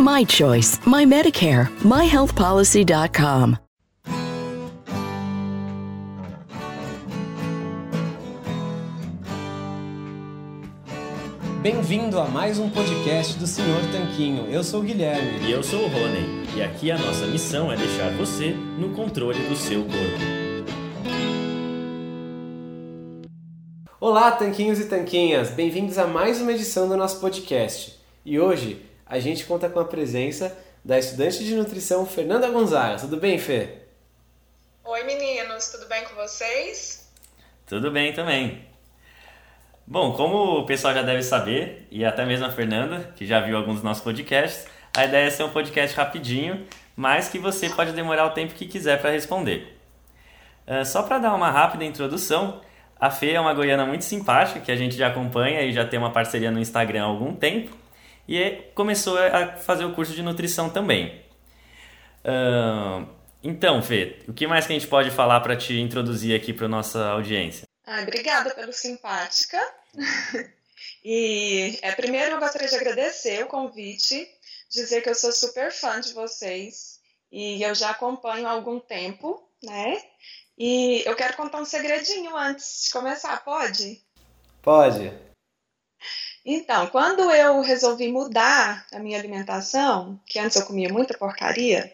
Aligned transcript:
My 0.00 0.24
choice, 0.24 0.80
my 0.86 1.04
Medicare, 1.04 1.68
myhealthpolicy.com. 1.84 3.58
Bem-vindo 11.60 12.18
a 12.18 12.24
mais 12.24 12.58
um 12.58 12.70
podcast 12.70 13.38
do 13.38 13.46
Senhor 13.46 13.82
Tanquinho. 13.92 14.46
Eu 14.46 14.64
sou 14.64 14.80
o 14.80 14.82
Guilherme. 14.82 15.46
E 15.46 15.52
eu 15.52 15.62
sou 15.62 15.80
o 15.80 15.88
Rony. 15.88 16.46
E 16.56 16.62
aqui 16.62 16.90
a 16.90 16.96
nossa 16.96 17.26
missão 17.26 17.70
é 17.70 17.76
deixar 17.76 18.10
você 18.12 18.52
no 18.78 18.94
controle 18.94 19.46
do 19.50 19.54
seu 19.54 19.82
corpo. 19.82 20.80
Olá, 24.00 24.32
tanquinhos 24.32 24.80
e 24.80 24.86
tanquinhas! 24.86 25.50
Bem-vindos 25.50 25.98
a 25.98 26.06
mais 26.06 26.40
uma 26.40 26.52
edição 26.52 26.88
do 26.88 26.96
nosso 26.96 27.20
podcast. 27.20 28.00
E 28.24 28.40
hoje 28.40 28.88
a 29.10 29.18
gente 29.18 29.44
conta 29.44 29.68
com 29.68 29.80
a 29.80 29.84
presença 29.84 30.56
da 30.84 30.96
estudante 30.96 31.44
de 31.44 31.56
nutrição 31.56 32.06
Fernanda 32.06 32.48
Gonzaga. 32.48 32.96
Tudo 32.96 33.16
bem, 33.16 33.38
Fê? 33.38 33.78
Oi, 34.84 35.02
meninos, 35.02 35.68
tudo 35.68 35.88
bem 35.88 36.04
com 36.04 36.14
vocês? 36.14 37.10
Tudo 37.66 37.90
bem 37.90 38.12
também. 38.12 38.64
Bom, 39.84 40.12
como 40.12 40.60
o 40.60 40.64
pessoal 40.64 40.94
já 40.94 41.02
deve 41.02 41.24
saber, 41.24 41.88
e 41.90 42.04
até 42.04 42.24
mesmo 42.24 42.46
a 42.46 42.52
Fernanda, 42.52 43.12
que 43.16 43.26
já 43.26 43.40
viu 43.40 43.56
alguns 43.56 43.74
dos 43.74 43.82
nossos 43.82 44.04
podcasts, 44.04 44.68
a 44.96 45.04
ideia 45.04 45.26
é 45.26 45.30
ser 45.30 45.42
um 45.42 45.50
podcast 45.50 45.96
rapidinho, 45.96 46.64
mas 46.94 47.28
que 47.28 47.38
você 47.38 47.68
pode 47.68 47.90
demorar 47.90 48.26
o 48.26 48.30
tempo 48.30 48.54
que 48.54 48.64
quiser 48.64 49.00
para 49.00 49.10
responder. 49.10 49.76
Uh, 50.68 50.84
só 50.84 51.02
para 51.02 51.18
dar 51.18 51.34
uma 51.34 51.50
rápida 51.50 51.84
introdução, 51.84 52.60
a 52.98 53.10
Fê 53.10 53.32
é 53.32 53.40
uma 53.40 53.54
goiana 53.54 53.84
muito 53.84 54.04
simpática, 54.04 54.60
que 54.60 54.70
a 54.70 54.76
gente 54.76 54.96
já 54.96 55.08
acompanha 55.08 55.62
e 55.62 55.72
já 55.72 55.84
tem 55.84 55.98
uma 55.98 56.12
parceria 56.12 56.52
no 56.52 56.60
Instagram 56.60 57.02
há 57.02 57.06
algum 57.06 57.34
tempo, 57.34 57.79
e 58.30 58.62
começou 58.76 59.18
a 59.18 59.56
fazer 59.56 59.84
o 59.84 59.92
curso 59.92 60.14
de 60.14 60.22
nutrição 60.22 60.70
também. 60.70 61.20
Uh, 62.24 63.04
então, 63.42 63.82
Fê, 63.82 64.20
o 64.28 64.32
que 64.32 64.46
mais 64.46 64.68
que 64.68 64.72
a 64.72 64.78
gente 64.78 64.88
pode 64.88 65.10
falar 65.10 65.40
para 65.40 65.56
te 65.56 65.76
introduzir 65.80 66.36
aqui 66.36 66.52
para 66.52 66.68
nossa 66.68 67.06
audiência? 67.08 67.66
Ah, 67.84 68.02
obrigada 68.02 68.54
pelo 68.54 68.72
simpática. 68.72 69.58
e 71.04 71.76
é, 71.82 71.90
primeiro 71.90 72.30
eu 72.32 72.38
gostaria 72.38 72.68
de 72.68 72.76
agradecer 72.76 73.42
o 73.42 73.48
convite, 73.48 74.28
dizer 74.70 75.00
que 75.00 75.10
eu 75.10 75.14
sou 75.16 75.32
super 75.32 75.72
fã 75.72 76.00
de 76.00 76.12
vocês 76.12 77.00
e 77.32 77.60
eu 77.60 77.74
já 77.74 77.90
acompanho 77.90 78.46
há 78.46 78.52
algum 78.52 78.78
tempo, 78.78 79.42
né? 79.60 80.00
E 80.56 81.02
eu 81.04 81.16
quero 81.16 81.36
contar 81.36 81.58
um 81.58 81.64
segredinho 81.64 82.36
antes 82.36 82.84
de 82.84 82.90
começar, 82.90 83.42
pode? 83.42 84.00
Pode. 84.62 85.29
Então, 86.44 86.86
quando 86.86 87.30
eu 87.30 87.60
resolvi 87.60 88.10
mudar 88.10 88.86
a 88.92 88.98
minha 88.98 89.18
alimentação, 89.18 90.18
que 90.26 90.38
antes 90.38 90.56
eu 90.56 90.66
comia 90.66 90.88
muita 90.88 91.16
porcaria, 91.16 91.92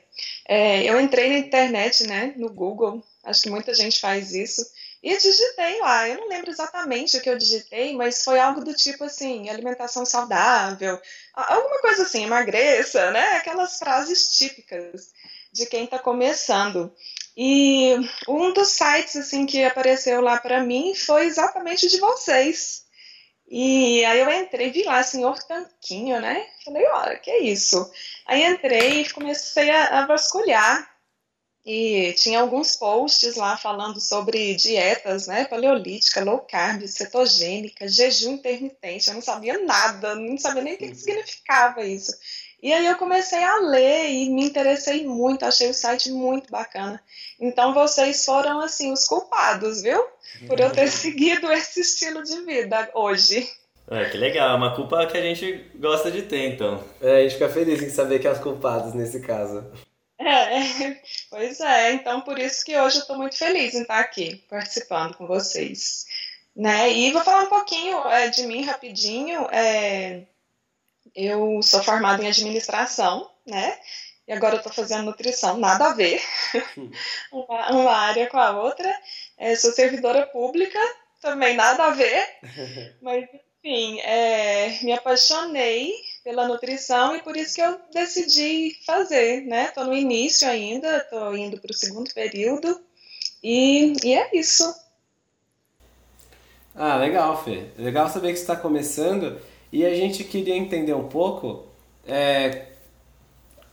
é, 0.48 0.84
eu 0.84 1.00
entrei 1.00 1.30
na 1.30 1.38
internet, 1.38 2.06
né, 2.06 2.32
no 2.36 2.48
Google, 2.48 3.02
acho 3.24 3.42
que 3.42 3.50
muita 3.50 3.74
gente 3.74 4.00
faz 4.00 4.32
isso, 4.32 4.64
e 5.02 5.16
digitei 5.16 5.78
lá. 5.80 6.08
Eu 6.08 6.18
não 6.18 6.28
lembro 6.28 6.50
exatamente 6.50 7.16
o 7.16 7.20
que 7.20 7.30
eu 7.30 7.38
digitei, 7.38 7.94
mas 7.94 8.24
foi 8.24 8.40
algo 8.40 8.64
do 8.64 8.74
tipo 8.74 9.04
assim: 9.04 9.48
alimentação 9.48 10.04
saudável, 10.04 11.00
alguma 11.32 11.80
coisa 11.80 12.02
assim, 12.02 12.24
emagreça, 12.24 13.10
né? 13.12 13.36
Aquelas 13.36 13.78
frases 13.78 14.36
típicas 14.36 15.12
de 15.52 15.66
quem 15.66 15.84
está 15.84 15.98
começando. 15.98 16.92
E 17.36 17.94
um 18.26 18.52
dos 18.52 18.70
sites 18.70 19.14
assim 19.16 19.46
que 19.46 19.62
apareceu 19.62 20.20
lá 20.20 20.38
para 20.40 20.64
mim 20.64 20.94
foi 20.94 21.26
exatamente 21.26 21.88
de 21.88 22.00
vocês. 22.00 22.85
E 23.48 24.04
aí 24.04 24.20
eu 24.20 24.30
entrei, 24.30 24.70
vi 24.70 24.82
lá, 24.82 25.02
senhor 25.02 25.40
Tanquinho, 25.44 26.20
né? 26.20 26.46
Falei, 26.64 26.84
olha, 26.86 27.18
que 27.18 27.30
é 27.30 27.42
isso? 27.42 27.90
Aí 28.26 28.44
entrei 28.44 29.02
e 29.02 29.10
comecei 29.10 29.70
a, 29.70 30.00
a 30.00 30.06
vasculhar 30.06 30.96
e 31.64 32.12
tinha 32.12 32.40
alguns 32.40 32.76
posts 32.76 33.34
lá 33.34 33.56
falando 33.56 34.00
sobre 34.00 34.54
dietas, 34.54 35.26
né, 35.26 35.44
paleolítica, 35.46 36.22
low 36.22 36.38
carb, 36.38 36.86
cetogênica, 36.86 37.88
jejum 37.88 38.34
intermitente. 38.34 39.08
Eu 39.08 39.14
não 39.14 39.22
sabia 39.22 39.58
nada, 39.64 40.14
não 40.14 40.38
sabia 40.38 40.62
nem 40.62 40.74
o 40.74 40.78
que, 40.78 40.88
que 40.88 40.94
significava 40.94 41.84
isso. 41.84 42.12
E 42.66 42.72
aí 42.72 42.84
eu 42.84 42.96
comecei 42.96 43.44
a 43.44 43.58
ler 43.58 44.10
e 44.10 44.28
me 44.28 44.44
interessei 44.44 45.06
muito, 45.06 45.44
achei 45.44 45.70
o 45.70 45.72
site 45.72 46.10
muito 46.10 46.50
bacana. 46.50 47.00
Então 47.38 47.72
vocês 47.72 48.24
foram 48.24 48.58
assim 48.60 48.92
os 48.92 49.06
culpados, 49.06 49.82
viu? 49.82 50.04
Por 50.48 50.58
eu 50.58 50.72
ter 50.72 50.88
seguido 50.90 51.52
esse 51.52 51.80
estilo 51.80 52.24
de 52.24 52.40
vida 52.40 52.90
hoje. 52.92 53.48
É, 53.88 54.06
que 54.06 54.16
legal, 54.16 54.50
é 54.50 54.56
uma 54.56 54.74
culpa 54.74 55.06
que 55.06 55.16
a 55.16 55.20
gente 55.20 55.70
gosta 55.76 56.10
de 56.10 56.22
ter, 56.22 56.54
então. 56.54 56.82
É, 57.00 57.18
a 57.18 57.22
gente 57.22 57.34
fica 57.34 57.48
feliz 57.48 57.80
em 57.84 57.88
saber 57.88 58.18
que 58.18 58.26
é 58.26 58.32
os 58.32 58.40
culpados 58.40 58.94
nesse 58.94 59.20
caso. 59.20 59.64
É, 60.18 60.96
pois 61.30 61.60
é, 61.60 61.92
então 61.92 62.20
por 62.22 62.36
isso 62.36 62.64
que 62.64 62.76
hoje 62.76 62.96
eu 62.96 63.02
estou 63.02 63.16
muito 63.16 63.38
feliz 63.38 63.74
em 63.74 63.82
estar 63.82 64.00
aqui 64.00 64.44
participando 64.50 65.16
com 65.16 65.28
vocês. 65.28 66.04
Né? 66.56 66.92
E 66.92 67.12
vou 67.12 67.22
falar 67.22 67.44
um 67.44 67.48
pouquinho 67.48 67.96
é, 68.08 68.26
de 68.26 68.44
mim 68.44 68.64
rapidinho. 68.64 69.46
É, 69.52 70.22
eu 71.16 71.62
sou 71.62 71.82
formada 71.82 72.22
em 72.22 72.28
administração, 72.28 73.30
né? 73.46 73.78
E 74.28 74.32
agora 74.32 74.56
eu 74.56 74.58
estou 74.58 74.72
fazendo 74.72 75.04
nutrição, 75.04 75.56
nada 75.56 75.86
a 75.86 75.94
ver, 75.94 76.20
uma, 77.32 77.70
uma, 77.70 77.92
área 77.92 78.28
com 78.28 78.36
a 78.36 78.60
outra. 78.60 78.92
É, 79.38 79.54
sou 79.56 79.72
servidora 79.72 80.26
pública, 80.26 80.78
também 81.22 81.56
nada 81.56 81.84
a 81.84 81.90
ver, 81.90 82.26
mas 83.00 83.24
enfim, 83.64 84.00
é, 84.00 84.78
me 84.82 84.92
apaixonei 84.92 85.92
pela 86.22 86.46
nutrição 86.46 87.16
e 87.16 87.22
por 87.22 87.36
isso 87.36 87.54
que 87.54 87.62
eu 87.62 87.80
decidi 87.92 88.76
fazer, 88.84 89.42
né? 89.42 89.66
Estou 89.66 89.84
no 89.84 89.94
início 89.94 90.48
ainda, 90.48 90.98
estou 90.98 91.36
indo 91.36 91.60
para 91.60 91.72
o 91.72 91.76
segundo 91.76 92.12
período 92.12 92.80
e, 93.42 93.94
e 94.04 94.14
é 94.14 94.30
isso. 94.36 94.74
Ah, 96.74 96.96
legal, 96.96 97.42
Fê. 97.42 97.68
Legal 97.78 98.08
saber 98.08 98.32
que 98.32 98.38
está 98.38 98.54
começando 98.54 99.40
e 99.72 99.84
a 99.84 99.94
gente 99.94 100.24
queria 100.24 100.56
entender 100.56 100.94
um 100.94 101.08
pouco 101.08 101.64
é, 102.06 102.66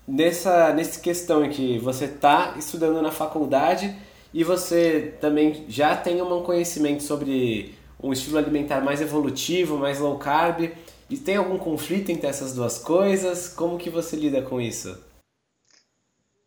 nessa, 0.07 0.73
nessa 0.73 0.99
questão 0.99 1.45
em 1.45 1.49
que 1.49 1.77
você 1.79 2.05
está 2.05 2.55
estudando 2.57 3.01
na 3.01 3.11
faculdade 3.11 3.95
e 4.33 4.43
você 4.43 5.13
também 5.21 5.65
já 5.67 5.95
tem 5.95 6.21
um 6.21 6.41
conhecimento 6.41 7.03
sobre 7.03 7.75
um 8.01 8.11
estilo 8.11 8.37
alimentar 8.37 8.81
mais 8.81 8.99
evolutivo, 8.99 9.77
mais 9.77 9.99
low 9.99 10.17
carb. 10.17 10.71
E 11.09 11.17
tem 11.17 11.35
algum 11.35 11.57
conflito 11.57 12.09
entre 12.11 12.27
essas 12.27 12.53
duas 12.53 12.79
coisas? 12.79 13.47
Como 13.47 13.77
que 13.77 13.89
você 13.89 14.15
lida 14.15 14.41
com 14.41 14.59
isso? 14.59 14.97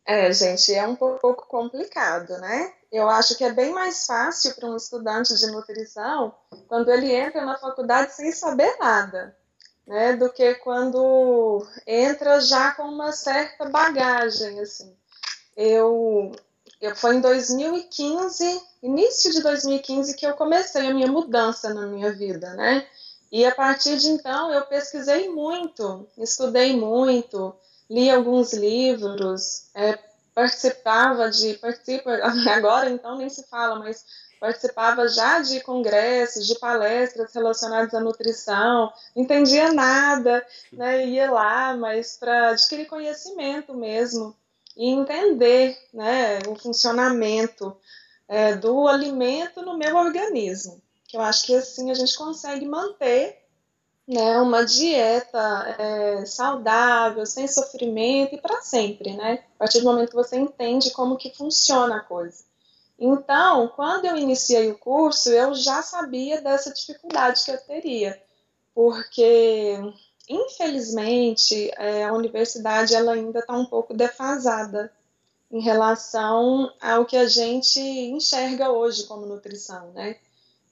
É, 0.07 0.33
gente, 0.33 0.73
é 0.73 0.87
um 0.87 0.95
pouco 0.95 1.49
complicado, 1.49 2.39
né? 2.39 2.73
Eu 2.93 3.09
acho 3.09 3.37
que 3.37 3.43
é 3.43 3.53
bem 3.53 3.73
mais 3.73 4.07
fácil 4.07 4.55
para 4.55 4.69
um 4.69 4.77
estudante 4.77 5.35
de 5.35 5.49
nutrição 5.49 6.33
quando 6.69 6.93
ele 6.93 7.13
entra 7.13 7.45
na 7.45 7.59
faculdade 7.59 8.15
sem 8.15 8.31
saber 8.31 8.77
nada, 8.79 9.37
né? 9.85 10.13
Do 10.15 10.33
que 10.33 10.55
quando 10.57 11.67
entra 11.85 12.41
já 12.41 12.71
com 12.71 12.85
uma 12.85 13.11
certa 13.11 13.69
bagagem, 13.69 14.61
assim. 14.61 14.97
Eu, 15.57 16.31
eu 16.81 16.95
foi 16.95 17.17
em 17.17 17.21
2015, 17.21 18.63
início 18.85 19.33
de 19.33 19.43
2015 19.43 20.15
que 20.15 20.25
eu 20.25 20.35
comecei 20.35 20.87
a 20.87 20.95
minha 20.95 21.11
mudança 21.11 21.75
na 21.75 21.85
minha 21.85 22.13
vida, 22.13 22.55
né? 22.55 22.87
E 23.33 23.45
a 23.45 23.53
partir 23.53 23.97
de 23.97 24.09
então 24.09 24.53
eu 24.53 24.65
pesquisei 24.67 25.29
muito, 25.29 26.07
estudei 26.17 26.77
muito, 26.77 27.53
li 27.89 28.11
alguns 28.11 28.53
livros, 28.53 29.69
é, 29.75 29.99
participava 30.35 31.31
de, 31.31 31.55
participa, 31.55 32.11
agora 32.55 32.91
então 32.91 33.17
nem 33.17 33.29
se 33.29 33.45
fala, 33.45 33.79
mas 33.79 34.05
participava 34.39 35.09
já 35.09 35.41
de 35.41 35.61
congressos, 35.61 36.47
de 36.47 36.59
palestras 36.59 37.33
relacionadas 37.33 37.95
à 37.95 38.01
nutrição, 38.01 38.93
não 39.15 39.23
entendia 39.23 39.73
nada, 39.73 40.47
né, 40.73 41.07
ia 41.07 41.31
lá, 41.31 41.75
mas 41.77 42.17
para 42.19 42.51
adquirir 42.51 42.87
conhecimento 42.87 43.73
mesmo 43.75 44.37
e 44.77 44.91
entender 44.91 45.79
né, 45.93 46.39
o 46.49 46.55
funcionamento 46.55 47.75
é, 48.29 48.55
do 48.55 48.87
alimento 48.87 49.63
no 49.63 49.79
meu 49.79 49.97
organismo 49.97 50.83
que 51.07 51.17
eu 51.17 51.21
acho 51.21 51.47
que 51.47 51.55
assim 51.55 51.91
a 51.91 51.95
gente 51.95 52.17
consegue 52.17 52.67
manter 52.67 53.46
né, 54.07 54.39
uma 54.39 54.65
dieta 54.65 55.77
é, 55.79 56.27
saudável, 56.27 57.27
sem 57.27 57.49
sofrimento 57.49 58.35
e 58.35 58.41
para 58.41 58.63
sempre, 58.63 59.15
né? 59.15 59.45
A 59.57 59.59
partir 59.59 59.81
do 59.81 59.85
momento 59.87 60.11
que 60.11 60.15
você 60.17 60.37
entende 60.37 60.93
como 60.93 61.17
que 61.17 61.35
funciona 61.35 61.97
a 61.97 62.01
coisa. 62.01 62.45
Então, 62.99 63.69
quando 63.75 64.07
eu 64.07 64.17
iniciei 64.17 64.71
o 64.71 64.79
curso, 64.79 65.31
eu 65.31 65.55
já 65.55 65.83
sabia 65.83 66.41
dessa 66.41 66.73
dificuldade 66.73 67.45
que 67.45 67.51
eu 67.51 67.59
teria, 67.59 68.21
porque 68.75 69.77
infelizmente 70.29 71.71
é, 71.77 72.05
a 72.05 72.13
universidade 72.13 72.95
ela 72.95 73.13
ainda 73.13 73.41
está 73.41 73.55
um 73.55 73.67
pouco 73.67 73.93
defasada 73.93 74.93
em 75.51 75.61
relação 75.61 76.73
ao 76.81 77.05
que 77.05 77.17
a 77.17 77.29
gente 77.29 77.81
enxerga 77.81 78.71
hoje 78.71 79.05
como 79.05 79.27
nutrição, 79.27 79.93
né? 79.93 80.17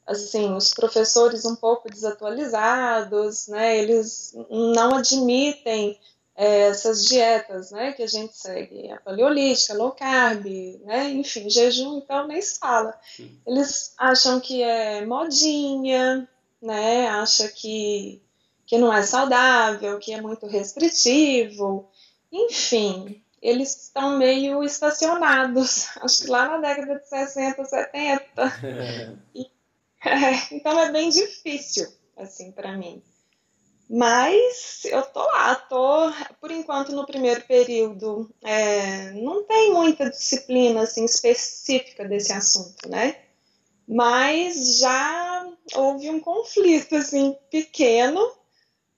Assim, 0.06 0.53
os 0.53 0.73
professores 0.73 1.45
um 1.45 1.56
pouco 1.56 1.89
desatualizados, 1.89 3.49
né, 3.49 3.79
eles 3.79 4.35
não 4.51 4.97
admitem 4.97 5.99
é, 6.37 6.69
essas 6.69 7.05
dietas, 7.06 7.71
né, 7.71 7.93
que 7.93 8.03
a 8.03 8.06
gente 8.06 8.37
segue, 8.37 8.91
a 8.91 9.01
paleolítica, 9.01 9.75
low 9.75 9.93
carb, 9.93 10.45
né, 10.85 11.11
enfim, 11.11 11.49
jejum, 11.49 11.99
então 11.99 12.27
nem 12.27 12.41
se 12.43 12.59
fala. 12.59 12.99
Eles 13.47 13.95
acham 13.97 14.41
que 14.41 14.62
é 14.62 15.06
modinha, 15.06 16.29
né, 16.61 17.09
acha 17.09 17.49
que, 17.49 18.21
que 18.67 18.79
não 18.79 18.93
é 18.93 19.03
saudável, 19.03 19.99
que 19.99 20.12
é 20.12 20.21
muito 20.21 20.47
restritivo, 20.47 21.89
enfim, 22.33 23.23
eles 23.41 23.85
estão 23.85 24.19
meio 24.19 24.65
estacionados, 24.65 25.87
acho 26.03 26.25
que 26.25 26.31
lá 26.31 26.49
na 26.49 26.59
década 26.59 26.99
de 26.99 27.09
60, 27.09 27.65
70, 27.65 29.19
e 29.35 29.54
então 30.53 30.79
é 30.79 30.93
bem 30.93 31.11
difícil, 31.11 31.87
assim, 32.17 32.53
para 32.53 32.77
mim. 32.77 33.03
Mas 33.89 34.85
eu 34.87 35.03
tô 35.03 35.21
lá, 35.21 35.55
tô, 35.55 36.11
por 36.41 36.51
enquanto, 36.51 36.93
no 36.93 37.06
primeiro 37.06 37.43
período, 37.43 38.31
é, 38.43 39.11
não 39.12 39.45
tem 39.45 39.73
muita 39.73 40.09
disciplina, 40.09 40.83
assim, 40.83 41.05
específica 41.05 42.05
desse 42.09 42.33
assunto, 42.33 42.89
né? 42.89 43.17
Mas 43.87 44.79
já 44.79 45.47
houve 45.75 46.09
um 46.09 46.19
conflito, 46.19 46.97
assim, 46.97 47.37
pequeno, 47.51 48.21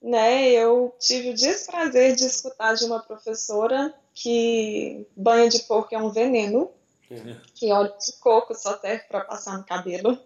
né? 0.01 0.49
Eu 0.49 0.95
tive 0.99 1.31
o 1.31 1.35
desprazer 1.35 2.15
de 2.15 2.25
escutar 2.25 2.73
de 2.73 2.85
uma 2.85 3.01
professora 3.01 3.93
que 4.13 5.05
banho 5.15 5.49
de 5.49 5.59
porco 5.63 5.93
é 5.93 5.97
um 5.97 6.09
veneno, 6.09 6.71
uhum. 7.11 7.39
que 7.53 7.71
óleo 7.71 7.93
de 7.99 8.13
coco 8.19 8.55
só 8.55 8.79
serve 8.79 9.03
para 9.03 9.25
passar 9.25 9.57
no 9.57 9.65
cabelo. 9.65 10.17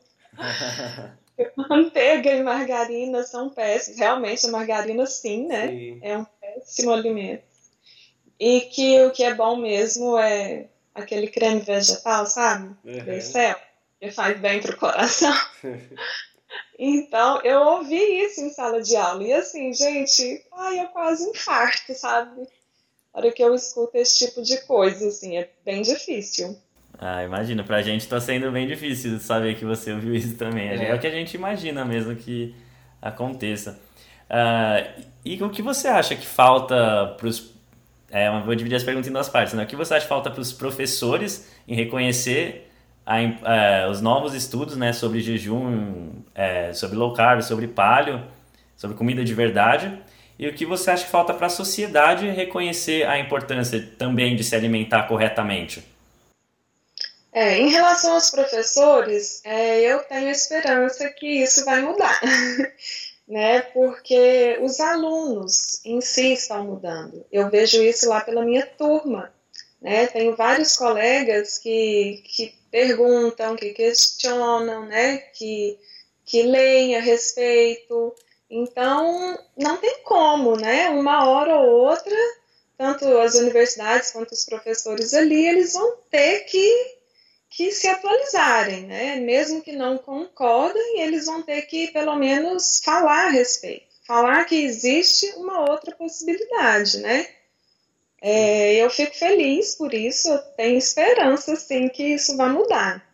Manteiga 1.56 2.34
e 2.34 2.44
margarina 2.44 3.24
são 3.24 3.50
péssimos. 3.50 4.00
Realmente, 4.00 4.46
a 4.46 4.52
margarina, 4.52 5.06
sim, 5.06 5.48
né? 5.48 5.68
Sim. 5.70 6.00
É 6.02 6.18
um 6.18 6.26
péssimo 6.26 6.92
alimento. 6.92 7.44
E 8.40 8.62
que 8.62 9.02
o 9.04 9.12
que 9.12 9.24
é 9.24 9.34
bom 9.34 9.56
mesmo 9.56 10.18
é 10.18 10.68
aquele 10.94 11.28
creme 11.28 11.62
vegetal, 11.62 12.26
sabe? 12.26 12.76
Uhum. 12.84 13.22
céu, 13.22 13.56
que 14.00 14.12
faz 14.12 14.40
bem 14.40 14.60
pro 14.62 14.78
coração. 14.78 15.34
então, 16.78 17.40
eu 17.44 17.62
ouvi 17.62 17.96
isso 17.96 18.42
em 18.42 18.50
sala 18.50 18.82
de 18.82 18.96
aula. 18.96 19.24
E 19.24 19.34
assim, 19.34 19.74
gente, 19.74 20.46
ai, 20.54 20.80
eu 20.80 20.88
quase 20.88 21.30
infarto, 21.30 21.94
sabe? 21.94 22.42
Na 23.14 23.20
hora 23.20 23.32
que 23.32 23.44
eu 23.44 23.54
escuto 23.54 23.98
esse 23.98 24.26
tipo 24.26 24.42
de 24.42 24.58
coisa, 24.66 25.08
assim, 25.08 25.38
é 25.38 25.50
bem 25.64 25.82
difícil. 25.82 26.58
Ah, 27.04 27.24
imagina, 27.24 27.64
pra 27.64 27.82
gente 27.82 28.08
tá 28.08 28.22
sendo 28.22 28.52
bem 28.52 28.68
difícil 28.68 29.18
saber 29.20 29.56
que 29.56 29.66
você 29.66 29.92
ouviu 29.92 30.14
isso 30.14 30.38
também. 30.38 30.70
É, 30.70 30.92
é 30.92 30.94
o 30.94 31.00
que 31.00 31.08
a 31.08 31.12
gente 31.12 31.34
imagina 31.34 31.84
mesmo 31.84 32.16
que 32.16 32.54
aconteça. 33.02 33.80
Uh, 34.30 35.02
e 35.26 35.42
o 35.42 35.50
que 35.50 35.64
você 35.64 35.88
acha 35.88 36.16
que 36.16 36.28
falta 36.28 37.16
pros. 37.18 37.56
É, 38.12 38.30
vou 38.42 38.54
dividir 38.54 38.76
as 38.76 38.84
perguntas 38.84 39.10
em 39.10 39.14
duas 39.14 39.28
partes, 39.28 39.56
né? 39.56 39.64
O 39.64 39.66
que 39.66 39.76
você 39.76 39.96
acha 39.96 40.04
que 40.04 40.10
falta 40.10 40.30
para 40.30 40.42
os 40.42 40.54
professores 40.54 41.52
em 41.68 41.74
reconhecer 41.74 42.70
a, 43.04 43.18
uh, 43.18 43.90
os 43.90 44.00
novos 44.00 44.36
estudos 44.36 44.78
né, 44.78 44.94
sobre 44.94 45.22
jejum, 45.22 46.10
uh, 46.10 46.76
sobre 46.76 46.98
low 46.98 47.14
carb, 47.14 47.42
sobre 47.42 47.68
paleo, 47.68 48.22
sobre 48.76 48.96
comida 48.96 49.24
de 49.24 49.34
verdade? 49.34 49.92
E 50.38 50.48
o 50.48 50.54
que 50.54 50.68
você 50.68 50.92
acha 50.92 51.06
que 51.06 51.10
falta 51.10 51.34
para 51.34 51.48
a 51.48 51.50
sociedade 51.50 52.30
reconhecer 52.30 53.08
a 53.08 53.18
importância 53.18 53.82
também 53.98 54.36
de 54.36 54.44
se 54.44 54.56
alimentar 54.56 55.04
corretamente? 55.04 55.84
É, 57.34 57.58
em 57.58 57.70
relação 57.70 58.14
aos 58.14 58.30
professores, 58.30 59.42
é, 59.46 59.80
eu 59.82 60.00
tenho 60.04 60.30
esperança 60.30 61.10
que 61.10 61.44
isso 61.44 61.64
vai 61.64 61.82
mudar, 61.82 62.20
né? 63.26 63.62
Porque 63.62 64.58
os 64.62 64.82
alunos 64.82 65.80
em 65.86 66.02
si 66.02 66.34
estão 66.34 66.66
mudando. 66.66 67.26
Eu 67.32 67.50
vejo 67.50 67.82
isso 67.82 68.10
lá 68.10 68.20
pela 68.20 68.44
minha 68.44 68.66
turma, 68.66 69.34
né? 69.82 70.08
Tenho 70.08 70.36
vários 70.36 70.76
colegas 70.76 71.58
que, 71.58 72.22
que 72.26 72.54
perguntam, 72.70 73.56
que 73.56 73.70
questionam, 73.70 74.86
né? 74.86 75.18
Que, 75.34 75.80
que 76.26 76.44
leem 76.44 76.98
a 76.98 77.02
respeito. 77.02 78.14
Então, 78.50 79.40
não 79.58 79.78
tem 79.78 80.04
como, 80.04 80.58
né? 80.58 80.90
Uma 80.90 81.30
hora 81.30 81.56
ou 81.56 81.70
outra, 81.88 82.16
tanto 82.78 83.06
as 83.20 83.36
universidades 83.36 84.12
quanto 84.12 84.34
os 84.34 84.44
professores 84.44 85.14
ali, 85.14 85.48
eles 85.48 85.72
vão 85.72 85.96
ter 86.10 86.42
que 86.42 87.01
que 87.52 87.70
se 87.70 87.88
atualizarem, 87.88 88.88
né? 88.88 89.18
Mesmo 89.18 89.62
que 89.62 89.74
não 89.74 89.98
concordem, 89.98 91.02
eles 91.02 91.26
vão 91.26 91.44
ter 91.44 91.64
que 91.64 91.92
pelo 91.92 92.16
menos 92.16 92.82
falar 92.84 93.28
a 93.28 93.30
respeito, 93.30 93.88
falar 94.08 94.46
que 94.46 94.56
existe 94.56 95.34
uma 95.36 95.70
outra 95.70 95.94
possibilidade, 95.94 97.00
né? 97.00 97.28
É, 98.22 98.76
eu 98.76 98.90
fico 98.90 99.14
feliz 99.16 99.76
por 99.76 99.94
isso, 99.94 100.30
eu 100.30 100.38
tenho 100.56 100.78
esperança, 100.78 101.56
sim, 101.58 101.90
que 101.90 102.04
isso 102.04 102.38
vai 102.38 102.50
mudar. 102.50 103.06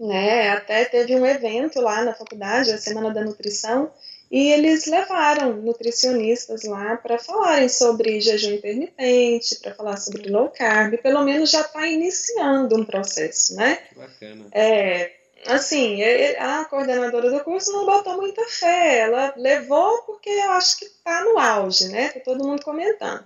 Né? 0.00 0.50
Até 0.50 0.84
teve 0.84 1.14
um 1.16 1.26
evento 1.26 1.80
lá 1.80 2.02
na 2.02 2.14
faculdade, 2.14 2.72
a 2.72 2.78
Semana 2.78 3.12
da 3.12 3.24
Nutrição, 3.24 3.92
e 4.30 4.52
eles 4.52 4.86
levaram 4.86 5.54
nutricionistas 5.54 6.64
lá 6.64 6.96
para 6.96 7.18
falarem 7.18 7.68
sobre 7.68 8.20
jejum 8.20 8.52
intermitente, 8.52 9.56
para 9.56 9.74
falar 9.74 9.96
sobre 9.96 10.30
low 10.30 10.50
carb, 10.50 10.98
pelo 10.98 11.24
menos 11.24 11.50
já 11.50 11.62
está 11.62 11.86
iniciando 11.86 12.76
um 12.76 12.84
processo, 12.84 13.56
né? 13.56 13.78
Bacana. 13.96 14.46
É, 14.52 15.12
assim, 15.46 16.02
a 16.38 16.64
coordenadora 16.66 17.30
do 17.30 17.40
curso 17.40 17.72
não 17.72 17.86
botou 17.86 18.16
muita 18.16 18.44
fé, 18.46 18.98
ela 18.98 19.32
levou 19.36 20.02
porque 20.02 20.28
eu 20.28 20.50
acho 20.52 20.78
que 20.78 20.84
está 20.84 21.24
no 21.24 21.38
auge, 21.38 21.88
né? 21.88 22.10
Tá 22.10 22.20
todo 22.20 22.46
mundo 22.46 22.62
comentando. 22.62 23.24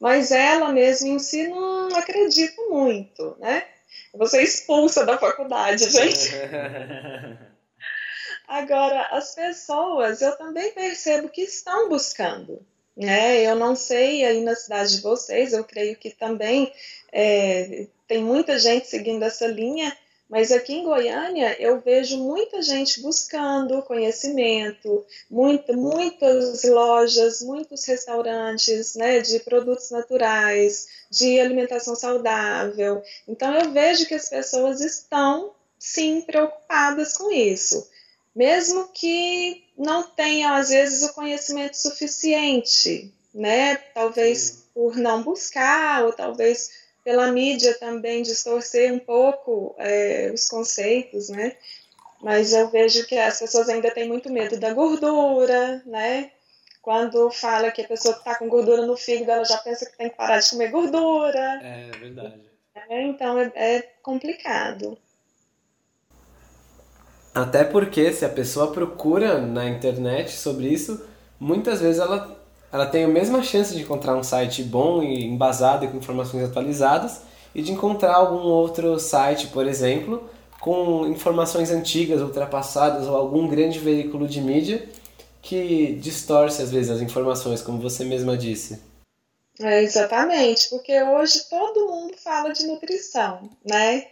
Mas 0.00 0.32
ela 0.32 0.72
mesma 0.72 1.08
em 1.08 1.18
si 1.18 1.46
não 1.46 1.94
acredita 1.94 2.60
muito, 2.68 3.36
né? 3.38 3.64
Você 4.14 4.38
é 4.38 4.42
expulsa 4.42 5.06
da 5.06 5.16
faculdade, 5.16 5.88
gente. 5.88 6.30
Agora, 8.50 9.02
as 9.12 9.32
pessoas, 9.32 10.20
eu 10.20 10.36
também 10.36 10.72
percebo 10.72 11.28
que 11.28 11.42
estão 11.42 11.88
buscando. 11.88 12.60
Né? 12.96 13.42
Eu 13.42 13.54
não 13.54 13.76
sei 13.76 14.24
aí 14.24 14.40
na 14.40 14.56
cidade 14.56 14.96
de 14.96 15.02
vocês, 15.02 15.52
eu 15.52 15.62
creio 15.62 15.96
que 15.96 16.10
também 16.10 16.72
é, 17.12 17.86
tem 18.08 18.20
muita 18.24 18.58
gente 18.58 18.88
seguindo 18.88 19.22
essa 19.22 19.46
linha, 19.46 19.96
mas 20.28 20.50
aqui 20.50 20.74
em 20.74 20.82
Goiânia 20.82 21.56
eu 21.62 21.78
vejo 21.80 22.18
muita 22.18 22.60
gente 22.60 23.00
buscando 23.00 23.82
conhecimento, 23.82 25.06
muito, 25.30 25.72
muitas 25.76 26.64
lojas, 26.64 27.42
muitos 27.42 27.84
restaurantes 27.84 28.96
né, 28.96 29.20
de 29.20 29.38
produtos 29.38 29.92
naturais, 29.92 30.88
de 31.08 31.38
alimentação 31.38 31.94
saudável. 31.94 33.00
Então 33.28 33.54
eu 33.54 33.70
vejo 33.70 34.06
que 34.06 34.14
as 34.14 34.28
pessoas 34.28 34.80
estão 34.80 35.52
sim 35.78 36.20
preocupadas 36.22 37.16
com 37.16 37.30
isso 37.30 37.88
mesmo 38.34 38.88
que 38.88 39.64
não 39.76 40.02
tenham, 40.02 40.54
às 40.54 40.68
vezes, 40.70 41.02
o 41.08 41.14
conhecimento 41.14 41.74
suficiente, 41.74 43.12
né? 43.34 43.76
Talvez 43.76 44.68
por 44.74 44.96
não 44.96 45.22
buscar, 45.22 46.04
ou 46.04 46.12
talvez 46.12 46.70
pela 47.02 47.30
mídia 47.32 47.78
também 47.78 48.22
distorcer 48.22 48.92
um 48.92 48.98
pouco 48.98 49.74
é, 49.78 50.30
os 50.32 50.48
conceitos, 50.48 51.28
né? 51.28 51.56
Mas 52.20 52.52
eu 52.52 52.68
vejo 52.68 53.06
que 53.06 53.16
as 53.16 53.38
pessoas 53.38 53.68
ainda 53.68 53.90
têm 53.90 54.06
muito 54.06 54.30
medo 54.30 54.58
da 54.58 54.72
gordura, 54.74 55.82
né? 55.86 56.30
Quando 56.82 57.30
fala 57.30 57.70
que 57.70 57.82
a 57.82 57.88
pessoa 57.88 58.14
está 58.14 58.34
com 58.34 58.48
gordura 58.48 58.86
no 58.86 58.96
fígado, 58.96 59.30
ela 59.32 59.44
já 59.44 59.58
pensa 59.58 59.86
que 59.86 59.96
tem 59.96 60.10
que 60.10 60.16
parar 60.16 60.38
de 60.38 60.50
comer 60.50 60.70
gordura. 60.70 61.60
É 61.62 61.90
verdade. 61.98 62.50
É, 62.88 63.02
então 63.02 63.38
é, 63.38 63.52
é 63.54 63.82
complicado. 64.02 64.98
Até 67.34 67.64
porque 67.64 68.12
se 68.12 68.24
a 68.24 68.28
pessoa 68.28 68.72
procura 68.72 69.40
na 69.40 69.68
internet 69.68 70.32
sobre 70.32 70.68
isso, 70.68 71.00
muitas 71.38 71.80
vezes 71.80 72.00
ela, 72.00 72.36
ela 72.72 72.86
tem 72.86 73.04
a 73.04 73.08
mesma 73.08 73.42
chance 73.42 73.74
de 73.74 73.82
encontrar 73.82 74.16
um 74.16 74.22
site 74.22 74.62
bom 74.62 75.02
e 75.02 75.24
embasado 75.24 75.84
e 75.84 75.88
com 75.88 75.96
informações 75.96 76.44
atualizadas 76.44 77.22
e 77.54 77.62
de 77.62 77.72
encontrar 77.72 78.14
algum 78.14 78.42
outro 78.48 78.98
site, 78.98 79.46
por 79.48 79.66
exemplo, 79.66 80.28
com 80.60 81.06
informações 81.06 81.70
antigas, 81.70 82.20
ultrapassadas 82.20 83.06
ou 83.06 83.16
algum 83.16 83.48
grande 83.48 83.78
veículo 83.78 84.26
de 84.26 84.40
mídia 84.40 84.88
que 85.40 85.94
distorce 85.94 86.62
às 86.62 86.70
vezes 86.70 86.90
as 86.90 87.00
informações, 87.00 87.62
como 87.62 87.80
você 87.80 88.04
mesma 88.04 88.36
disse? 88.36 88.80
É, 89.58 89.82
exatamente, 89.82 90.68
porque 90.68 91.02
hoje 91.02 91.48
todo 91.48 91.86
mundo 91.86 92.16
fala 92.16 92.52
de 92.52 92.66
nutrição, 92.66 93.50
né? 93.64 94.06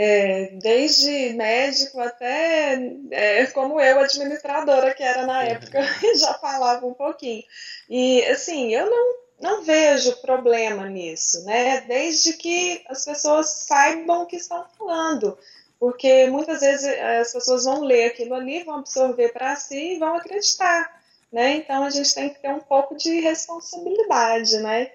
É, 0.00 0.52
desde 0.62 1.30
médico 1.30 1.98
até 1.98 2.80
é, 3.10 3.46
como 3.46 3.80
eu, 3.80 3.98
administradora 3.98 4.94
que 4.94 5.02
era 5.02 5.26
na 5.26 5.42
época, 5.42 5.80
já 6.14 6.34
falava 6.34 6.86
um 6.86 6.94
pouquinho. 6.94 7.42
E 7.90 8.24
assim, 8.26 8.72
eu 8.72 8.88
não, 8.88 9.14
não 9.40 9.64
vejo 9.64 10.14
problema 10.20 10.88
nisso, 10.88 11.44
né? 11.44 11.80
Desde 11.80 12.34
que 12.34 12.84
as 12.88 13.04
pessoas 13.04 13.48
saibam 13.66 14.22
o 14.22 14.26
que 14.26 14.36
estão 14.36 14.64
falando. 14.78 15.36
Porque 15.80 16.26
muitas 16.26 16.60
vezes 16.60 16.86
eh, 16.86 17.18
as 17.18 17.32
pessoas 17.32 17.64
vão 17.64 17.80
ler 17.80 18.06
aquilo 18.06 18.34
ali, 18.36 18.62
vão 18.62 18.76
absorver 18.76 19.32
para 19.32 19.56
si 19.56 19.94
e 19.94 19.98
vão 19.98 20.14
acreditar. 20.14 21.02
Né? 21.32 21.56
Então 21.56 21.82
a 21.82 21.90
gente 21.90 22.14
tem 22.14 22.30
que 22.30 22.38
ter 22.38 22.54
um 22.54 22.60
pouco 22.60 22.94
de 22.94 23.18
responsabilidade, 23.18 24.58
né? 24.58 24.92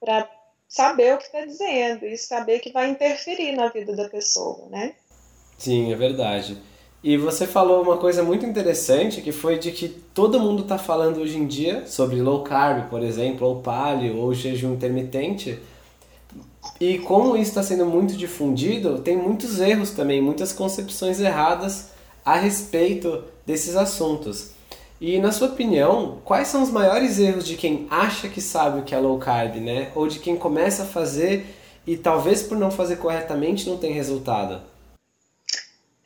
Para 0.00 0.28
saber 0.70 1.14
o 1.14 1.18
que 1.18 1.24
está 1.24 1.44
dizendo 1.44 2.06
e 2.06 2.16
saber 2.16 2.60
que 2.60 2.70
vai 2.70 2.88
interferir 2.88 3.56
na 3.56 3.68
vida 3.68 3.94
da 3.96 4.08
pessoa, 4.08 4.68
né? 4.70 4.94
Sim, 5.58 5.92
é 5.92 5.96
verdade. 5.96 6.56
E 7.02 7.16
você 7.16 7.46
falou 7.46 7.82
uma 7.82 7.96
coisa 7.96 8.22
muito 8.22 8.46
interessante 8.46 9.20
que 9.20 9.32
foi 9.32 9.58
de 9.58 9.72
que 9.72 9.88
todo 9.88 10.38
mundo 10.38 10.62
está 10.62 10.78
falando 10.78 11.18
hoje 11.18 11.36
em 11.36 11.46
dia 11.46 11.86
sobre 11.86 12.20
low 12.20 12.44
carb, 12.44 12.88
por 12.88 13.02
exemplo, 13.02 13.48
ou 13.48 13.60
paleo, 13.60 14.18
ou 14.18 14.32
jejum 14.32 14.74
intermitente. 14.74 15.58
E 16.78 16.98
como 16.98 17.36
isso 17.36 17.50
está 17.50 17.62
sendo 17.62 17.86
muito 17.86 18.14
difundido, 18.16 19.00
tem 19.00 19.16
muitos 19.16 19.60
erros 19.60 19.90
também, 19.90 20.22
muitas 20.22 20.52
concepções 20.52 21.18
erradas 21.18 21.88
a 22.24 22.36
respeito 22.36 23.24
desses 23.44 23.74
assuntos. 23.76 24.52
E 25.00 25.18
na 25.18 25.32
sua 25.32 25.48
opinião, 25.48 26.20
quais 26.26 26.48
são 26.48 26.62
os 26.62 26.70
maiores 26.70 27.18
erros 27.18 27.46
de 27.46 27.56
quem 27.56 27.86
acha 27.90 28.28
que 28.28 28.40
sabe 28.40 28.80
o 28.80 28.84
que 28.84 28.94
é 28.94 28.98
low 28.98 29.18
carb, 29.18 29.56
né? 29.56 29.90
Ou 29.94 30.06
de 30.06 30.18
quem 30.18 30.36
começa 30.36 30.82
a 30.82 30.86
fazer 30.86 31.46
e 31.86 31.96
talvez 31.96 32.42
por 32.42 32.58
não 32.58 32.70
fazer 32.70 32.96
corretamente 32.96 33.66
não 33.66 33.78
tem 33.78 33.92
resultado? 33.92 34.62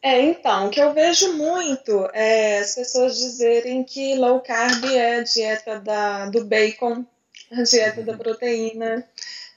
É, 0.00 0.20
então, 0.20 0.66
o 0.66 0.70
que 0.70 0.80
eu 0.80 0.92
vejo 0.92 1.32
muito 1.32 2.08
é 2.12 2.58
as 2.58 2.74
pessoas 2.76 3.16
dizerem 3.16 3.82
que 3.82 4.14
low 4.14 4.38
carb 4.40 4.84
é 4.84 5.16
a 5.16 5.22
dieta 5.22 5.80
da, 5.80 6.26
do 6.26 6.44
bacon, 6.44 7.04
a 7.50 7.62
dieta 7.62 8.00
da 8.02 8.16
proteína, 8.16 9.04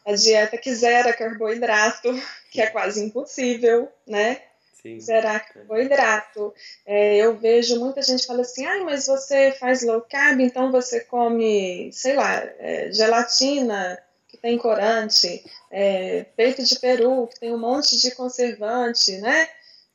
a 0.03 0.13
dieta 0.13 0.57
que 0.57 0.73
zera 0.73 1.13
carboidrato, 1.13 2.09
que 2.49 2.59
é 2.59 2.67
quase 2.67 3.03
impossível, 3.05 3.87
né? 4.07 4.41
Sim. 4.87 4.99
Zerar 4.99 5.53
carboidrato. 5.53 6.53
É, 6.85 7.17
eu 7.17 7.35
vejo 7.35 7.79
muita 7.79 8.01
gente 8.01 8.25
falando 8.25 8.41
assim, 8.41 8.65
ah, 8.65 8.83
mas 8.83 9.05
você 9.05 9.51
faz 9.51 9.83
low 9.83 10.01
carb, 10.01 10.39
então 10.39 10.71
você 10.71 11.01
come, 11.01 11.91
sei 11.91 12.15
lá, 12.15 12.41
é, 12.59 12.91
gelatina, 12.93 14.01
que 14.27 14.37
tem 14.37 14.57
corante, 14.57 15.43
é, 15.69 16.25
peito 16.35 16.63
de 16.63 16.79
peru, 16.79 17.27
que 17.27 17.39
tem 17.39 17.53
um 17.53 17.59
monte 17.59 17.99
de 17.99 18.11
conservante, 18.11 19.17
né? 19.17 19.49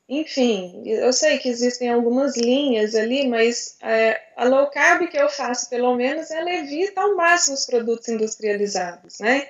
Enfim, 0.07 0.83
eu 0.85 1.13
sei 1.13 1.37
que 1.39 1.47
existem 1.49 1.89
algumas 1.89 2.35
linhas 2.35 2.93
ali, 2.93 3.27
mas 3.27 3.77
é, 3.81 4.21
a 4.35 4.43
low 4.43 4.67
carb 4.69 5.07
que 5.07 5.17
eu 5.17 5.29
faço, 5.29 5.69
pelo 5.69 5.95
menos, 5.95 6.29
ela 6.29 6.51
evita 6.51 7.01
ao 7.01 7.15
máximo 7.15 7.55
os 7.55 7.65
produtos 7.65 8.09
industrializados, 8.09 9.19
né? 9.19 9.47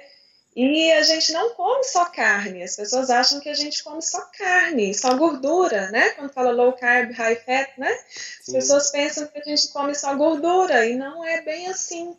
E 0.56 0.92
a 0.92 1.02
gente 1.02 1.34
não 1.34 1.56
come 1.56 1.84
só 1.84 2.06
carne, 2.06 2.62
as 2.62 2.76
pessoas 2.76 3.10
acham 3.10 3.40
que 3.40 3.50
a 3.50 3.56
gente 3.56 3.84
come 3.84 4.02
só 4.04 4.22
carne, 4.38 4.94
só 4.94 5.16
gordura, 5.16 5.90
né? 5.90 6.12
Quando 6.12 6.32
fala 6.32 6.52
low 6.52 6.74
carb, 6.74 7.12
high 7.12 7.36
fat, 7.38 7.72
né? 7.76 7.92
As 7.92 8.46
Sim. 8.46 8.54
pessoas 8.54 8.92
pensam 8.92 9.26
que 9.28 9.40
a 9.40 9.44
gente 9.44 9.70
come 9.70 9.96
só 9.96 10.14
gordura 10.16 10.86
e 10.86 10.96
não 10.96 11.26
é 11.26 11.42
bem 11.42 11.68
assim. 11.68 12.16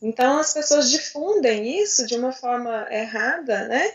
Então 0.00 0.38
as 0.38 0.54
pessoas 0.54 0.90
difundem 0.90 1.78
isso 1.82 2.06
de 2.06 2.14
uma 2.14 2.32
forma 2.32 2.86
errada, 2.90 3.68
né? 3.68 3.94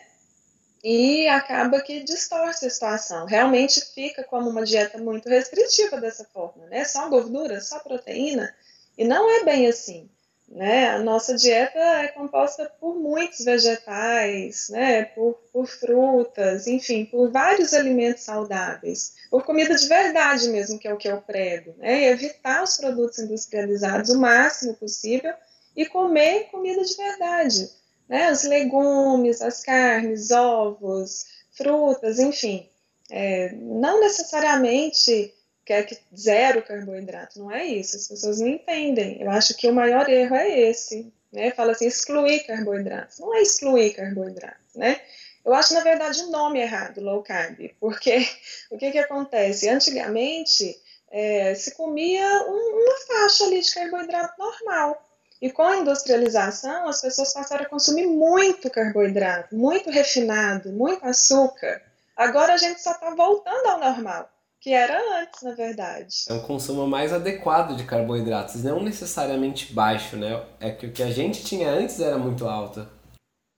E 0.84 1.28
acaba 1.28 1.82
que 1.82 2.04
distorce 2.04 2.68
a 2.68 2.70
situação. 2.70 3.26
Realmente 3.26 3.82
fica 3.94 4.24
como 4.24 4.50
uma 4.50 4.64
dieta 4.64 5.00
muito 5.00 5.28
restritiva 5.28 6.00
dessa 6.00 6.26
forma, 6.26 6.68
né? 6.68 6.86
Só 6.86 7.10
gordura, 7.10 7.60
só 7.60 7.80
proteína. 7.80 8.56
E 8.96 9.04
não 9.04 9.30
é 9.30 9.44
bem 9.44 9.68
assim. 9.68 10.10
Né? 10.52 10.90
A 10.90 11.00
nossa 11.00 11.36
dieta 11.36 11.78
é 11.78 12.08
composta 12.08 12.72
por 12.80 12.96
muitos 12.96 13.46
vegetais, 13.46 14.68
né? 14.70 15.06
por, 15.06 15.36
por 15.54 15.68
frutas, 15.68 16.66
enfim, 16.66 17.06
por 17.06 17.32
vários 17.32 17.72
alimentos 17.72 18.24
saudáveis, 18.24 19.14
por 19.30 19.46
comida 19.46 19.76
de 19.76 19.88
verdade 19.88 20.50
mesmo, 20.50 20.80
que 20.80 20.88
é 20.88 20.94
o 20.94 20.98
que 20.98 21.08
eu 21.08 21.22
prego. 21.22 21.76
Né? 21.78 22.02
E 22.02 22.06
evitar 22.06 22.64
os 22.64 22.78
produtos 22.78 23.20
industrializados 23.20 24.10
o 24.10 24.20
máximo 24.20 24.74
possível 24.74 25.34
e 25.76 25.86
comer 25.86 26.50
comida 26.50 26.84
de 26.84 26.96
verdade. 26.96 27.70
Né? 28.08 28.32
Os 28.32 28.44
legumes, 28.44 29.42
as 29.42 29.64
carnes, 29.64 30.32
ovos, 30.32 31.26
frutas, 31.52 32.18
enfim. 32.18 32.68
É, 33.12 33.52
não 33.54 34.00
necessariamente 34.00 35.34
quer 35.70 35.86
que 35.86 36.00
zero 36.18 36.64
carboidrato. 36.64 37.38
Não 37.38 37.52
é 37.52 37.64
isso, 37.64 37.96
as 37.96 38.08
pessoas 38.08 38.40
não 38.40 38.48
entendem. 38.48 39.22
Eu 39.22 39.30
acho 39.30 39.56
que 39.56 39.68
o 39.68 39.74
maior 39.74 40.10
erro 40.10 40.36
é 40.36 40.50
esse. 40.62 41.14
Né? 41.32 41.52
Fala 41.52 41.74
assim, 41.74 41.86
excluir 41.86 42.40
carboidratos. 42.48 43.20
Não 43.20 43.36
é 43.36 43.42
excluir 43.44 43.94
carboidratos, 43.94 44.74
né? 44.76 45.00
Eu 45.46 45.54
acho, 45.54 45.76
na 45.76 45.82
verdade, 45.82 46.24
o 46.24 46.32
nome 46.32 46.60
errado, 46.60 47.00
low 47.02 47.22
carb, 47.22 47.70
porque 47.80 48.28
o 48.72 48.80
que, 48.80 48.92
que 48.92 48.98
acontece? 48.98 49.70
Antigamente, 49.70 50.76
é, 51.12 51.54
se 51.54 51.76
comia 51.76 52.26
um, 52.48 52.84
uma 52.84 52.98
faixa 53.08 53.44
ali 53.44 53.62
de 53.62 53.72
carboidrato 53.72 54.40
normal. 54.40 55.06
E 55.40 55.52
com 55.52 55.62
a 55.62 55.78
industrialização, 55.78 56.88
as 56.88 57.00
pessoas 57.00 57.32
passaram 57.32 57.64
a 57.64 57.70
consumir 57.70 58.08
muito 58.08 58.72
carboidrato, 58.72 59.56
muito 59.56 59.92
refinado, 59.92 60.72
muito 60.72 61.06
açúcar. 61.06 61.80
Agora 62.18 62.56
a 62.56 62.58
gente 62.58 62.82
só 62.82 62.92
está 62.92 63.12
voltando 63.12 63.68
ao 63.68 63.80
normal 63.80 64.30
que 64.60 64.74
era 64.74 65.22
antes, 65.22 65.42
na 65.42 65.54
verdade. 65.54 66.26
É 66.30 66.34
um 66.34 66.42
consumo 66.42 66.86
mais 66.86 67.14
adequado 67.14 67.76
de 67.76 67.86
carboidratos, 67.86 68.64
não 68.64 68.84
necessariamente 68.84 69.72
baixo, 69.74 70.18
né? 70.18 70.44
É 70.60 70.72
que 70.72 70.86
o 70.88 70.92
que 70.92 71.02
a 71.02 71.12
gente 71.12 71.44
tinha 71.44 71.70
antes 71.70 72.00
era 72.00 72.18
muito 72.18 72.48
alto. 72.48 72.88